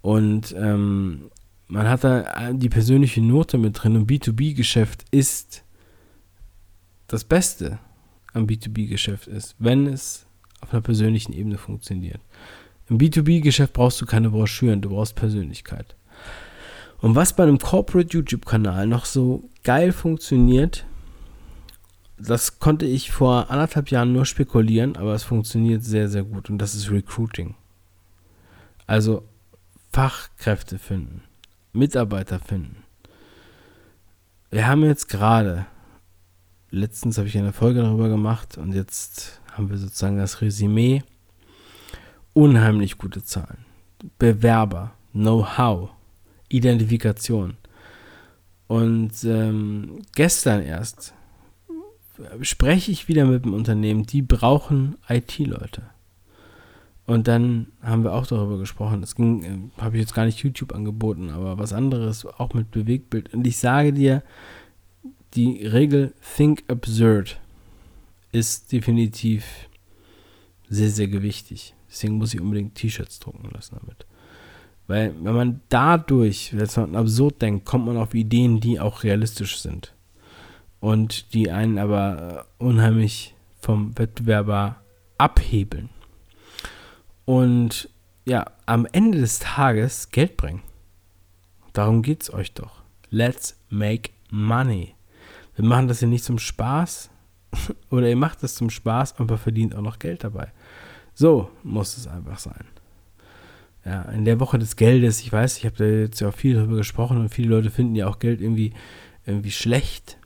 und 0.00 0.54
ähm, 0.56 1.30
man 1.66 1.88
hat 1.88 2.04
da 2.04 2.52
die 2.52 2.68
persönliche 2.68 3.20
Note 3.20 3.58
mit 3.58 3.82
drin 3.82 3.96
und 3.96 4.10
B2B-Geschäft 4.10 5.04
ist 5.10 5.64
das 7.08 7.24
Beste 7.24 7.78
am 8.32 8.46
B2B-Geschäft 8.46 9.26
ist, 9.26 9.56
wenn 9.58 9.86
es 9.86 10.26
auf 10.60 10.72
einer 10.72 10.82
persönlichen 10.82 11.32
Ebene 11.32 11.58
funktioniert. 11.58 12.20
Im 12.88 12.98
B2B-Geschäft 12.98 13.74
brauchst 13.74 14.00
du 14.00 14.06
keine 14.06 14.30
Broschüren, 14.30 14.80
du 14.80 14.90
brauchst 14.90 15.14
Persönlichkeit. 15.14 15.94
Und 17.00 17.14
was 17.14 17.34
bei 17.34 17.44
einem 17.44 17.58
Corporate 17.58 18.12
YouTube-Kanal 18.12 18.86
noch 18.86 19.04
so 19.04 19.48
geil 19.62 19.92
funktioniert, 19.92 20.84
das 22.18 22.58
konnte 22.58 22.86
ich 22.86 23.12
vor 23.12 23.50
anderthalb 23.50 23.90
Jahren 23.90 24.12
nur 24.12 24.26
spekulieren, 24.26 24.96
aber 24.96 25.14
es 25.14 25.22
funktioniert 25.22 25.84
sehr, 25.84 26.08
sehr 26.08 26.24
gut 26.24 26.50
und 26.50 26.58
das 26.58 26.74
ist 26.74 26.90
Recruiting. 26.90 27.54
Also 28.86 29.28
Fachkräfte 29.92 30.78
finden, 30.78 31.22
Mitarbeiter 31.72 32.40
finden. 32.40 32.82
Wir 34.50 34.66
haben 34.66 34.82
jetzt 34.82 35.08
gerade, 35.08 35.66
letztens 36.70 37.18
habe 37.18 37.28
ich 37.28 37.36
eine 37.38 37.52
Folge 37.52 37.82
darüber 37.82 38.08
gemacht 38.08 38.58
und 38.58 38.72
jetzt 38.72 39.40
haben 39.52 39.70
wir 39.70 39.76
sozusagen 39.76 40.16
das 40.16 40.40
Resümee 40.40 41.04
unheimlich 42.38 42.98
gute 42.98 43.24
Zahlen. 43.24 43.64
Bewerber, 44.20 44.92
Know-how, 45.12 45.90
Identifikation. 46.48 47.56
Und 48.68 49.24
ähm, 49.24 50.02
gestern 50.14 50.62
erst 50.62 51.14
spreche 52.42 52.92
ich 52.92 53.08
wieder 53.08 53.24
mit 53.24 53.44
dem 53.44 53.54
Unternehmen, 53.54 54.04
die 54.04 54.22
brauchen 54.22 54.96
IT-Leute. 55.08 55.82
Und 57.06 57.26
dann 57.26 57.72
haben 57.82 58.04
wir 58.04 58.12
auch 58.12 58.26
darüber 58.26 58.56
gesprochen. 58.56 59.00
Das 59.00 59.16
ging, 59.16 59.42
äh, 59.42 59.82
habe 59.82 59.96
ich 59.96 60.02
jetzt 60.02 60.14
gar 60.14 60.24
nicht 60.24 60.38
YouTube 60.38 60.72
angeboten, 60.72 61.30
aber 61.30 61.58
was 61.58 61.72
anderes, 61.72 62.24
auch 62.24 62.54
mit 62.54 62.70
Bewegtbild. 62.70 63.34
Und 63.34 63.48
ich 63.48 63.56
sage 63.56 63.92
dir, 63.92 64.22
die 65.34 65.66
Regel 65.66 66.14
Think 66.36 66.62
Absurd 66.68 67.40
ist 68.30 68.70
definitiv 68.70 69.44
sehr, 70.68 70.90
sehr 70.90 71.08
gewichtig. 71.08 71.74
Deswegen 71.88 72.18
muss 72.18 72.34
ich 72.34 72.40
unbedingt 72.40 72.74
T-Shirts 72.74 73.18
drucken 73.18 73.50
lassen 73.50 73.78
damit. 73.80 74.06
Weil, 74.86 75.14
wenn 75.22 75.34
man 75.34 75.60
dadurch, 75.68 76.56
wenn 76.56 76.92
man 76.92 76.96
absurd 76.96 77.42
denkt, 77.42 77.66
kommt 77.66 77.86
man 77.86 77.96
auf 77.96 78.14
Ideen, 78.14 78.60
die 78.60 78.80
auch 78.80 79.02
realistisch 79.02 79.58
sind. 79.58 79.94
Und 80.80 81.34
die 81.34 81.50
einen 81.50 81.78
aber 81.78 82.46
äh, 82.60 82.64
unheimlich 82.64 83.34
vom 83.60 83.96
Wettbewerber 83.98 84.76
abhebeln. 85.18 85.90
Und 87.24 87.90
ja, 88.24 88.46
am 88.66 88.86
Ende 88.92 89.18
des 89.18 89.40
Tages 89.40 90.10
Geld 90.10 90.36
bringen. 90.36 90.62
Darum 91.72 92.02
geht 92.02 92.22
es 92.22 92.32
euch 92.32 92.52
doch. 92.54 92.82
Let's 93.10 93.58
make 93.68 94.10
money. 94.30 94.94
Wir 95.56 95.64
machen 95.64 95.88
das 95.88 95.98
hier 95.98 96.08
nicht 96.08 96.24
zum 96.24 96.38
Spaß. 96.38 97.10
Oder 97.90 98.08
ihr 98.08 98.16
macht 98.16 98.42
das 98.42 98.54
zum 98.54 98.70
Spaß, 98.70 99.18
aber 99.18 99.38
verdient 99.38 99.74
auch 99.74 99.82
noch 99.82 99.98
Geld 99.98 100.24
dabei. 100.24 100.52
So 101.18 101.50
muss 101.64 101.96
es 101.96 102.06
einfach 102.06 102.38
sein. 102.38 102.64
Ja, 103.84 104.02
in 104.02 104.24
der 104.24 104.38
Woche 104.38 104.56
des 104.56 104.76
Geldes, 104.76 105.20
ich 105.20 105.32
weiß, 105.32 105.58
ich 105.58 105.64
habe 105.64 105.74
da 105.76 105.84
jetzt 105.84 106.20
ja 106.20 106.28
auch 106.28 106.34
viel 106.34 106.54
darüber 106.54 106.76
gesprochen 106.76 107.18
und 107.18 107.28
viele 107.28 107.48
Leute 107.48 107.72
finden 107.72 107.96
ja 107.96 108.06
auch 108.06 108.20
Geld 108.20 108.40
irgendwie, 108.40 108.72
irgendwie 109.26 109.50
schlecht. 109.50 110.16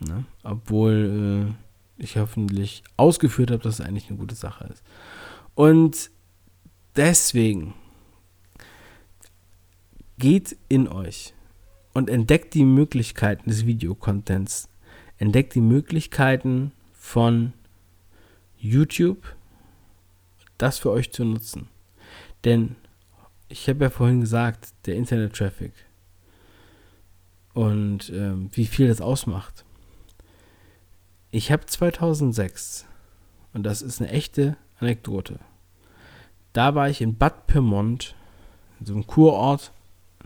Ne? 0.00 0.26
Obwohl 0.42 1.48
äh, 1.48 2.02
ich 2.02 2.18
hoffentlich 2.18 2.82
ausgeführt 2.98 3.52
habe, 3.52 3.62
dass 3.62 3.78
es 3.78 3.86
eigentlich 3.86 4.10
eine 4.10 4.18
gute 4.18 4.34
Sache 4.34 4.64
ist. 4.66 4.82
Und 5.54 6.10
deswegen 6.94 7.72
geht 10.18 10.58
in 10.68 10.88
euch 10.88 11.32
und 11.94 12.10
entdeckt 12.10 12.52
die 12.52 12.66
Möglichkeiten 12.66 13.48
des 13.48 13.64
Videocontents. 13.64 14.68
Entdeckt 15.16 15.54
die 15.54 15.62
Möglichkeiten 15.62 16.72
von 16.92 17.54
YouTube, 18.58 19.34
das 20.58 20.78
für 20.78 20.90
euch 20.90 21.12
zu 21.12 21.24
nutzen. 21.24 21.68
Denn 22.44 22.76
ich 23.48 23.68
habe 23.68 23.84
ja 23.84 23.90
vorhin 23.90 24.20
gesagt, 24.20 24.72
der 24.86 24.96
Internet-Traffic 24.96 25.72
und 27.54 28.10
ähm, 28.10 28.50
wie 28.52 28.66
viel 28.66 28.88
das 28.88 29.00
ausmacht. 29.00 29.64
Ich 31.30 31.50
habe 31.50 31.66
2006, 31.66 32.86
und 33.52 33.64
das 33.64 33.82
ist 33.82 34.00
eine 34.00 34.10
echte 34.10 34.56
Anekdote, 34.78 35.38
da 36.52 36.74
war 36.74 36.88
ich 36.88 37.00
in 37.00 37.16
Bad 37.16 37.46
Pyrmont, 37.46 38.14
in 38.80 38.86
so 38.86 38.92
einem 38.94 39.06
Kurort, 39.06 39.72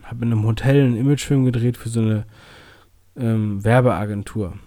habe 0.03 0.25
in 0.25 0.31
einem 0.31 0.45
Hotel 0.45 0.83
einen 0.83 0.97
Imagefilm 0.97 1.45
gedreht 1.45 1.77
für 1.77 1.89
so 1.89 2.01
eine 2.01 2.25
ähm, 3.15 3.63
Werbeagentur. 3.63 4.57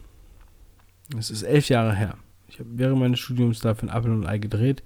Das 1.11 1.31
ist 1.31 1.43
elf 1.43 1.69
Jahre 1.69 1.95
her. 1.95 2.17
Ich 2.49 2.59
habe 2.59 2.69
während 2.75 2.99
meines 2.99 3.19
Studiums 3.19 3.61
da 3.61 3.75
für 3.75 3.87
ein 3.87 3.97
Apple 3.97 4.13
und 4.13 4.27
Ei 4.27 4.39
gedreht. 4.39 4.83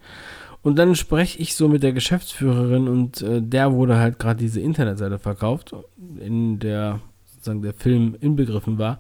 Und 0.67 0.81
dann 0.81 0.97
spreche 0.97 1.39
ich 1.39 1.55
so 1.55 1.69
mit 1.69 1.85
der 1.85 1.93
Geschäftsführerin 1.93 2.89
und 2.89 3.23
äh, 3.23 3.41
der 3.41 3.73
wurde 3.73 3.99
halt 3.99 4.19
gerade 4.19 4.41
diese 4.41 4.61
Internetseite 4.61 5.21
verkauft, 5.21 5.77
in 6.19 6.59
der 6.59 6.99
sozusagen 7.25 7.63
der 7.63 7.73
Film 7.73 8.17
inbegriffen 8.19 8.77
war. 8.77 8.99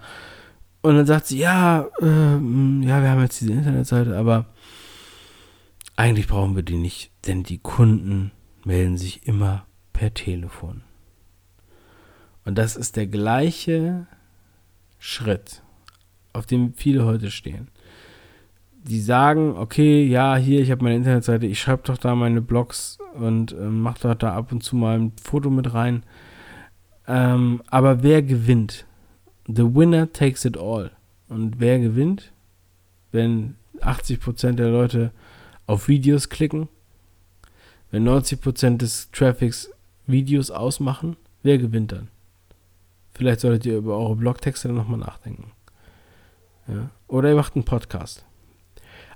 Und 0.82 0.94
dann 0.94 1.06
sagt 1.06 1.26
sie, 1.26 1.38
ja, 1.38 1.88
äh, 2.00 2.04
ja, 2.06 3.02
wir 3.02 3.10
haben 3.10 3.20
jetzt 3.20 3.40
diese 3.40 3.52
Internetseite, 3.52 4.16
aber 4.16 4.46
eigentlich 5.96 6.28
brauchen 6.28 6.54
wir 6.54 6.62
die 6.62 6.76
nicht, 6.76 7.10
denn 7.26 7.42
die 7.42 7.58
Kunden 7.58 8.30
melden 8.64 8.96
sich 8.96 9.26
immer 9.26 9.66
per 9.92 10.14
Telefon. 10.14 10.82
Und 12.44 12.58
das 12.58 12.76
ist 12.76 12.94
der 12.94 13.08
gleiche 13.08 14.06
Schritt, 15.00 15.64
auf 16.32 16.46
dem 16.46 16.74
viele 16.74 17.04
heute 17.04 17.32
stehen. 17.32 17.66
Die 18.86 19.00
sagen, 19.00 19.56
okay, 19.56 20.06
ja, 20.06 20.36
hier, 20.36 20.60
ich 20.60 20.70
habe 20.70 20.84
meine 20.84 20.96
Internetseite, 20.96 21.46
ich 21.46 21.60
schreibe 21.60 21.82
doch 21.84 21.98
da 21.98 22.14
meine 22.14 22.40
Blogs 22.40 22.98
und 23.14 23.52
äh, 23.52 23.64
mache 23.64 24.00
doch 24.00 24.14
da 24.14 24.34
ab 24.34 24.52
und 24.52 24.62
zu 24.62 24.76
mal 24.76 24.98
ein 24.98 25.12
Foto 25.22 25.50
mit 25.50 25.74
rein. 25.74 26.04
Ähm, 27.08 27.62
aber 27.68 28.02
wer 28.02 28.22
gewinnt? 28.22 28.86
The 29.48 29.74
winner 29.74 30.12
takes 30.12 30.44
it 30.44 30.56
all. 30.56 30.90
Und 31.28 31.58
wer 31.58 31.78
gewinnt? 31.78 32.32
Wenn 33.12 33.56
80% 33.80 34.52
der 34.52 34.70
Leute 34.70 35.12
auf 35.66 35.88
Videos 35.88 36.28
klicken, 36.28 36.68
wenn 37.90 38.06
90% 38.06 38.78
des 38.78 39.10
Traffics 39.10 39.70
Videos 40.06 40.50
ausmachen, 40.50 41.16
wer 41.42 41.58
gewinnt 41.58 41.92
dann? 41.92 42.08
Vielleicht 43.14 43.40
solltet 43.40 43.66
ihr 43.66 43.78
über 43.78 43.96
eure 43.96 44.16
Blogtexte 44.16 44.68
nochmal 44.68 45.00
nachdenken. 45.00 45.52
Ja? 46.68 46.90
Oder 47.08 47.30
ihr 47.30 47.36
macht 47.36 47.54
einen 47.54 47.64
Podcast. 47.64 48.25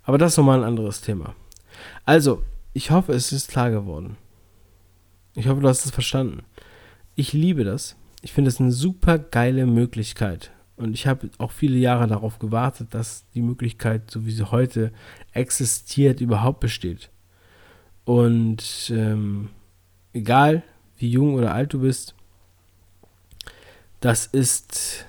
Aber 0.02 0.18
das 0.18 0.32
ist 0.32 0.38
nochmal 0.38 0.60
ein 0.60 0.68
anderes 0.68 1.00
Thema. 1.00 1.34
Also, 2.04 2.42
ich 2.72 2.90
hoffe, 2.90 3.12
es 3.12 3.32
ist 3.32 3.48
klar 3.50 3.70
geworden. 3.70 4.16
Ich 5.34 5.46
hoffe, 5.46 5.60
du 5.60 5.68
hast 5.68 5.84
es 5.84 5.90
verstanden. 5.90 6.42
Ich 7.14 7.32
liebe 7.32 7.64
das. 7.64 7.96
Ich 8.22 8.32
finde 8.32 8.48
es 8.48 8.60
eine 8.60 8.72
super 8.72 9.18
geile 9.18 9.66
Möglichkeit, 9.66 10.52
und 10.80 10.94
ich 10.94 11.06
habe 11.06 11.28
auch 11.36 11.52
viele 11.52 11.76
Jahre 11.76 12.06
darauf 12.06 12.38
gewartet, 12.38 12.94
dass 12.94 13.26
die 13.34 13.42
Möglichkeit, 13.42 14.10
so 14.10 14.24
wie 14.24 14.30
sie 14.30 14.50
heute 14.50 14.92
existiert, 15.32 16.22
überhaupt 16.22 16.60
besteht. 16.60 17.10
Und 18.06 18.90
ähm, 18.90 19.50
egal 20.14 20.62
wie 20.96 21.10
jung 21.10 21.34
oder 21.34 21.52
alt 21.52 21.74
du 21.74 21.80
bist, 21.80 22.14
das 24.00 24.24
ist 24.24 25.04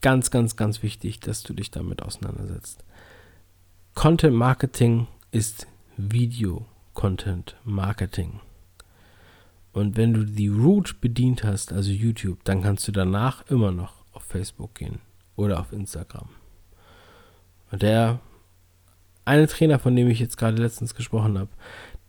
ganz, 0.00 0.32
ganz, 0.32 0.56
ganz 0.56 0.82
wichtig, 0.82 1.20
dass 1.20 1.44
du 1.44 1.54
dich 1.54 1.70
damit 1.70 2.02
auseinandersetzt. 2.02 2.83
Content 3.94 4.34
Marketing 4.34 5.06
ist 5.30 5.68
Video 5.96 6.66
Content 6.94 7.56
Marketing. 7.64 8.40
Und 9.72 9.96
wenn 9.96 10.12
du 10.12 10.24
die 10.24 10.48
Root 10.48 11.00
bedient 11.00 11.44
hast, 11.44 11.72
also 11.72 11.90
YouTube, 11.90 12.44
dann 12.44 12.60
kannst 12.60 12.86
du 12.88 12.92
danach 12.92 13.48
immer 13.48 13.70
noch 13.70 14.04
auf 14.12 14.24
Facebook 14.24 14.74
gehen 14.74 14.98
oder 15.36 15.60
auf 15.60 15.72
Instagram. 15.72 16.28
Und 17.70 17.82
der 17.82 18.20
eine 19.24 19.46
Trainer, 19.46 19.78
von 19.78 19.96
dem 19.96 20.08
ich 20.08 20.18
jetzt 20.18 20.36
gerade 20.36 20.60
letztens 20.60 20.94
gesprochen 20.94 21.38
habe, 21.38 21.50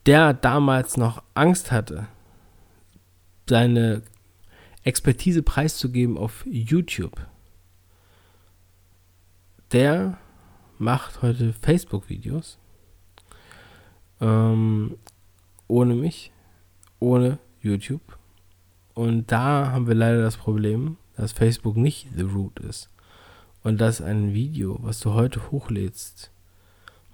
der 0.05 0.33
damals 0.33 0.97
noch 0.97 1.23
Angst 1.33 1.71
hatte, 1.71 2.07
seine 3.47 4.01
Expertise 4.83 5.43
preiszugeben 5.43 6.17
auf 6.17 6.45
YouTube, 6.45 7.25
der 9.71 10.17
macht 10.77 11.21
heute 11.21 11.53
Facebook-Videos 11.53 12.57
ähm, 14.21 14.97
ohne 15.67 15.95
mich, 15.95 16.31
ohne 16.99 17.39
YouTube. 17.61 18.17
Und 18.93 19.31
da 19.31 19.71
haben 19.71 19.87
wir 19.87 19.95
leider 19.95 20.21
das 20.21 20.37
Problem, 20.37 20.97
dass 21.17 21.33
Facebook 21.33 21.75
nicht 21.75 22.07
the 22.15 22.23
root 22.23 22.59
ist. 22.59 22.89
Und 23.63 23.81
dass 23.81 24.01
ein 24.01 24.33
Video, 24.33 24.77
was 24.81 24.99
du 24.99 25.13
heute 25.13 25.51
hochlädst, 25.51 26.31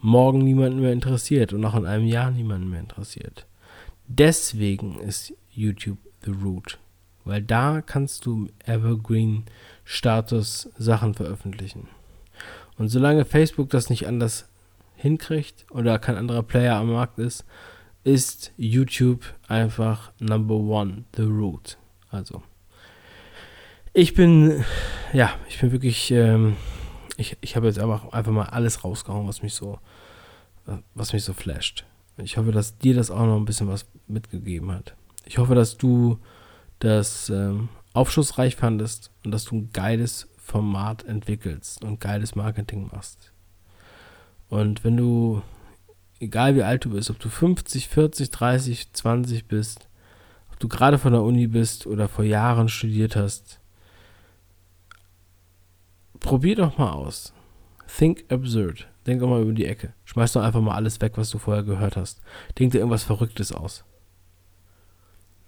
morgen 0.01 0.39
niemanden 0.39 0.81
mehr 0.81 0.91
interessiert 0.91 1.53
und 1.53 1.63
auch 1.63 1.75
in 1.75 1.85
einem 1.85 2.05
Jahr 2.05 2.31
niemanden 2.31 2.69
mehr 2.69 2.81
interessiert. 2.81 3.47
Deswegen 4.07 4.99
ist 4.99 5.33
YouTube 5.49 5.99
the 6.25 6.31
root. 6.31 6.77
Weil 7.23 7.41
da 7.41 7.81
kannst 7.81 8.25
du 8.25 8.49
Evergreen 8.65 9.45
Status 9.85 10.69
Sachen 10.77 11.13
veröffentlichen. 11.13 11.87
Und 12.81 12.87
solange 12.87 13.25
Facebook 13.25 13.69
das 13.69 13.91
nicht 13.91 14.07
anders 14.07 14.49
hinkriegt 14.95 15.67
oder 15.69 15.99
kein 15.99 16.15
anderer 16.15 16.41
Player 16.41 16.77
am 16.77 16.91
Markt 16.91 17.19
ist, 17.19 17.45
ist 18.03 18.51
YouTube 18.57 19.23
einfach 19.47 20.11
Number 20.19 20.55
One, 20.55 21.03
the 21.15 21.21
root. 21.21 21.77
Also 22.09 22.41
ich 23.93 24.15
bin, 24.15 24.65
ja, 25.13 25.29
ich 25.47 25.59
bin 25.59 25.71
wirklich, 25.71 26.09
ähm, 26.09 26.55
ich, 27.17 27.37
ich 27.41 27.55
habe 27.55 27.67
jetzt 27.67 27.77
einfach, 27.77 28.11
einfach 28.13 28.31
mal 28.31 28.47
alles 28.47 28.83
rausgehauen, 28.83 29.27
was 29.27 29.43
mich 29.43 29.53
so, 29.53 29.77
was 30.95 31.13
mich 31.13 31.23
so 31.23 31.33
flasht. 31.33 31.85
Ich 32.17 32.37
hoffe, 32.37 32.51
dass 32.51 32.79
dir 32.79 32.95
das 32.95 33.11
auch 33.11 33.27
noch 33.27 33.37
ein 33.37 33.45
bisschen 33.45 33.67
was 33.67 33.85
mitgegeben 34.07 34.71
hat. 34.71 34.95
Ich 35.25 35.37
hoffe, 35.37 35.53
dass 35.53 35.77
du 35.77 36.17
das 36.79 37.29
ähm, 37.29 37.69
aufschlussreich 37.93 38.55
fandest 38.55 39.11
und 39.23 39.29
dass 39.29 39.45
du 39.45 39.57
ein 39.57 39.69
geiles 39.71 40.30
Format 40.51 41.05
entwickelst 41.05 41.81
und 41.81 42.01
geiles 42.01 42.35
Marketing 42.35 42.89
machst. 42.91 43.31
Und 44.49 44.83
wenn 44.83 44.97
du, 44.97 45.41
egal 46.19 46.55
wie 46.55 46.63
alt 46.63 46.83
du 46.83 46.89
bist, 46.89 47.09
ob 47.09 47.19
du 47.19 47.29
50, 47.29 47.87
40, 47.87 48.31
30, 48.31 48.91
20 48.91 49.47
bist, 49.47 49.87
ob 50.51 50.59
du 50.59 50.67
gerade 50.67 50.97
von 50.97 51.13
der 51.13 51.21
Uni 51.21 51.47
bist 51.47 51.87
oder 51.87 52.09
vor 52.09 52.25
Jahren 52.25 52.67
studiert 52.67 53.15
hast, 53.15 53.61
probier 56.19 56.57
doch 56.57 56.77
mal 56.77 56.91
aus. 56.91 57.33
Think 57.87 58.29
absurd. 58.29 58.89
Denk 59.07 59.21
doch 59.21 59.29
mal 59.29 59.41
über 59.41 59.53
die 59.53 59.65
Ecke. 59.65 59.93
Schmeiß 60.03 60.33
doch 60.33 60.43
einfach 60.43 60.59
mal 60.59 60.75
alles 60.75 60.99
weg, 60.99 61.13
was 61.15 61.29
du 61.29 61.37
vorher 61.37 61.63
gehört 61.63 61.95
hast. 61.95 62.19
Denk 62.59 62.73
dir 62.73 62.79
irgendwas 62.79 63.05
Verrücktes 63.05 63.53
aus. 63.53 63.85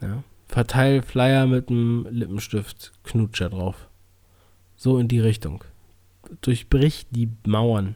Ja? 0.02 0.24
Verteil 0.48 1.02
Flyer 1.02 1.46
mit 1.46 1.68
einem 1.68 2.08
Lippenstift 2.10 2.94
Knutscher 3.04 3.50
drauf. 3.50 3.90
So 4.84 5.00
in 5.00 5.08
die 5.08 5.22
Richtung. 5.22 5.64
Durchbrich 6.42 7.06
die 7.10 7.30
Mauern, 7.46 7.96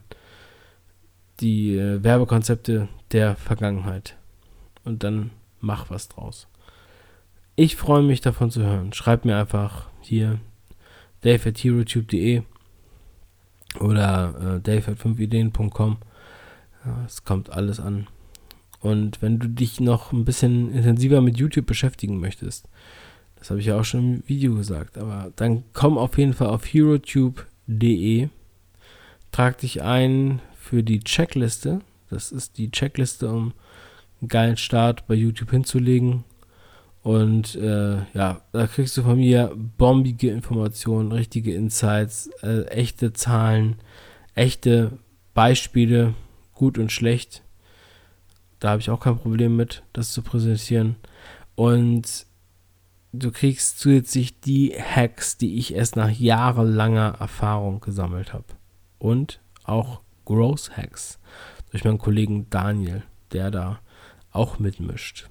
die 1.41 1.75
äh, 1.75 2.01
Werbekonzepte 2.01 2.87
der 3.11 3.35
Vergangenheit. 3.35 4.15
Und 4.85 5.03
dann 5.03 5.31
mach 5.59 5.89
was 5.89 6.07
draus. 6.07 6.47
Ich 7.57 7.75
freue 7.75 8.03
mich 8.03 8.21
davon 8.21 8.51
zu 8.51 8.63
hören. 8.63 8.93
Schreib 8.93 9.25
mir 9.25 9.35
einfach 9.37 9.89
hier 9.99 10.39
dave.herotube.de 11.23 12.43
oder 13.81 14.61
äh, 14.65 14.69
dave5ideen.com. 14.69 15.97
Ja, 16.85 17.03
es 17.05 17.25
kommt 17.25 17.49
alles 17.49 17.81
an. 17.81 18.07
Und 18.79 19.21
wenn 19.21 19.39
du 19.39 19.49
dich 19.49 19.81
noch 19.81 20.13
ein 20.13 20.23
bisschen 20.23 20.71
intensiver 20.71 21.19
mit 21.19 21.37
YouTube 21.37 21.65
beschäftigen 21.65 22.21
möchtest, 22.21 22.69
das 23.47 23.51
habe 23.51 23.61
ich 23.61 23.67
ja 23.67 23.79
auch 23.79 23.85
schon 23.85 24.15
im 24.15 24.23
Video 24.27 24.55
gesagt, 24.55 24.97
aber 24.97 25.31
dann 25.37 25.63
komm 25.71 25.97
auf 25.97 26.17
jeden 26.17 26.33
Fall 26.33 26.49
auf 26.49 26.65
herotube.de, 26.65 28.27
trag 29.31 29.57
dich 29.59 29.81
ein 29.81 30.41
für 30.59 30.83
die 30.83 30.99
Checkliste. 30.99 31.79
Das 32.09 32.33
ist 32.33 32.57
die 32.57 32.71
Checkliste, 32.71 33.29
um 33.29 33.53
einen 34.19 34.27
geilen 34.27 34.57
Start 34.57 35.07
bei 35.07 35.13
YouTube 35.13 35.51
hinzulegen. 35.51 36.25
Und 37.03 37.55
äh, 37.55 37.99
ja, 38.13 38.41
da 38.51 38.67
kriegst 38.67 38.97
du 38.97 39.03
von 39.03 39.17
mir 39.17 39.55
bombige 39.55 40.29
Informationen, 40.29 41.13
richtige 41.13 41.53
Insights, 41.55 42.29
äh, 42.43 42.63
echte 42.63 43.13
Zahlen, 43.13 43.77
echte 44.35 44.91
Beispiele, 45.33 46.15
gut 46.53 46.77
und 46.77 46.91
schlecht. 46.91 47.43
Da 48.59 48.71
habe 48.71 48.81
ich 48.81 48.89
auch 48.89 48.99
kein 48.99 49.17
Problem 49.17 49.55
mit, 49.55 49.83
das 49.93 50.11
zu 50.11 50.21
präsentieren. 50.21 50.97
Und 51.55 52.26
du 53.13 53.31
kriegst 53.31 53.79
zusätzlich 53.79 54.39
die 54.39 54.73
Hacks, 54.73 55.37
die 55.37 55.57
ich 55.57 55.73
erst 55.73 55.95
nach 55.95 56.09
jahrelanger 56.09 57.15
Erfahrung 57.19 57.79
gesammelt 57.79 58.33
habe. 58.33 58.45
Und 58.99 59.39
auch 59.63 60.01
Growth 60.25 60.75
Hacks 60.75 61.19
durch 61.71 61.83
meinen 61.83 61.97
Kollegen 61.97 62.49
Daniel, 62.49 63.03
der 63.31 63.51
da 63.51 63.79
auch 64.31 64.59
mitmischt. 64.59 65.29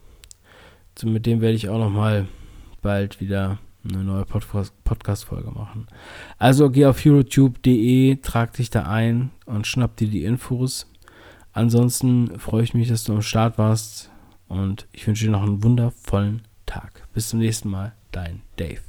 So, 0.98 1.06
mit 1.08 1.26
dem 1.26 1.40
werde 1.40 1.56
ich 1.56 1.68
auch 1.68 1.78
noch 1.78 1.90
mal 1.90 2.26
bald 2.82 3.20
wieder 3.20 3.58
eine 3.84 4.02
neue 4.02 4.24
Podcast-Folge 4.24 5.50
machen. 5.50 5.86
Also 6.38 6.70
geh 6.70 6.86
auf 6.86 7.04
eurotube.de, 7.04 8.16
trag 8.16 8.52
dich 8.54 8.70
da 8.70 8.82
ein 8.84 9.30
und 9.44 9.66
schnapp 9.66 9.96
dir 9.96 10.08
die 10.08 10.24
Infos. 10.24 10.90
Ansonsten 11.52 12.38
freue 12.38 12.64
ich 12.64 12.74
mich, 12.74 12.88
dass 12.88 13.04
du 13.04 13.14
am 13.14 13.22
Start 13.22 13.58
warst 13.58 14.10
und 14.48 14.86
ich 14.92 15.06
wünsche 15.06 15.26
dir 15.26 15.30
noch 15.30 15.42
einen 15.42 15.62
wundervollen 15.62 16.42
Tag. 16.66 17.05
Bis 17.16 17.30
zum 17.30 17.38
nächsten 17.38 17.70
Mal, 17.70 17.94
dein 18.12 18.42
Dave. 18.56 18.82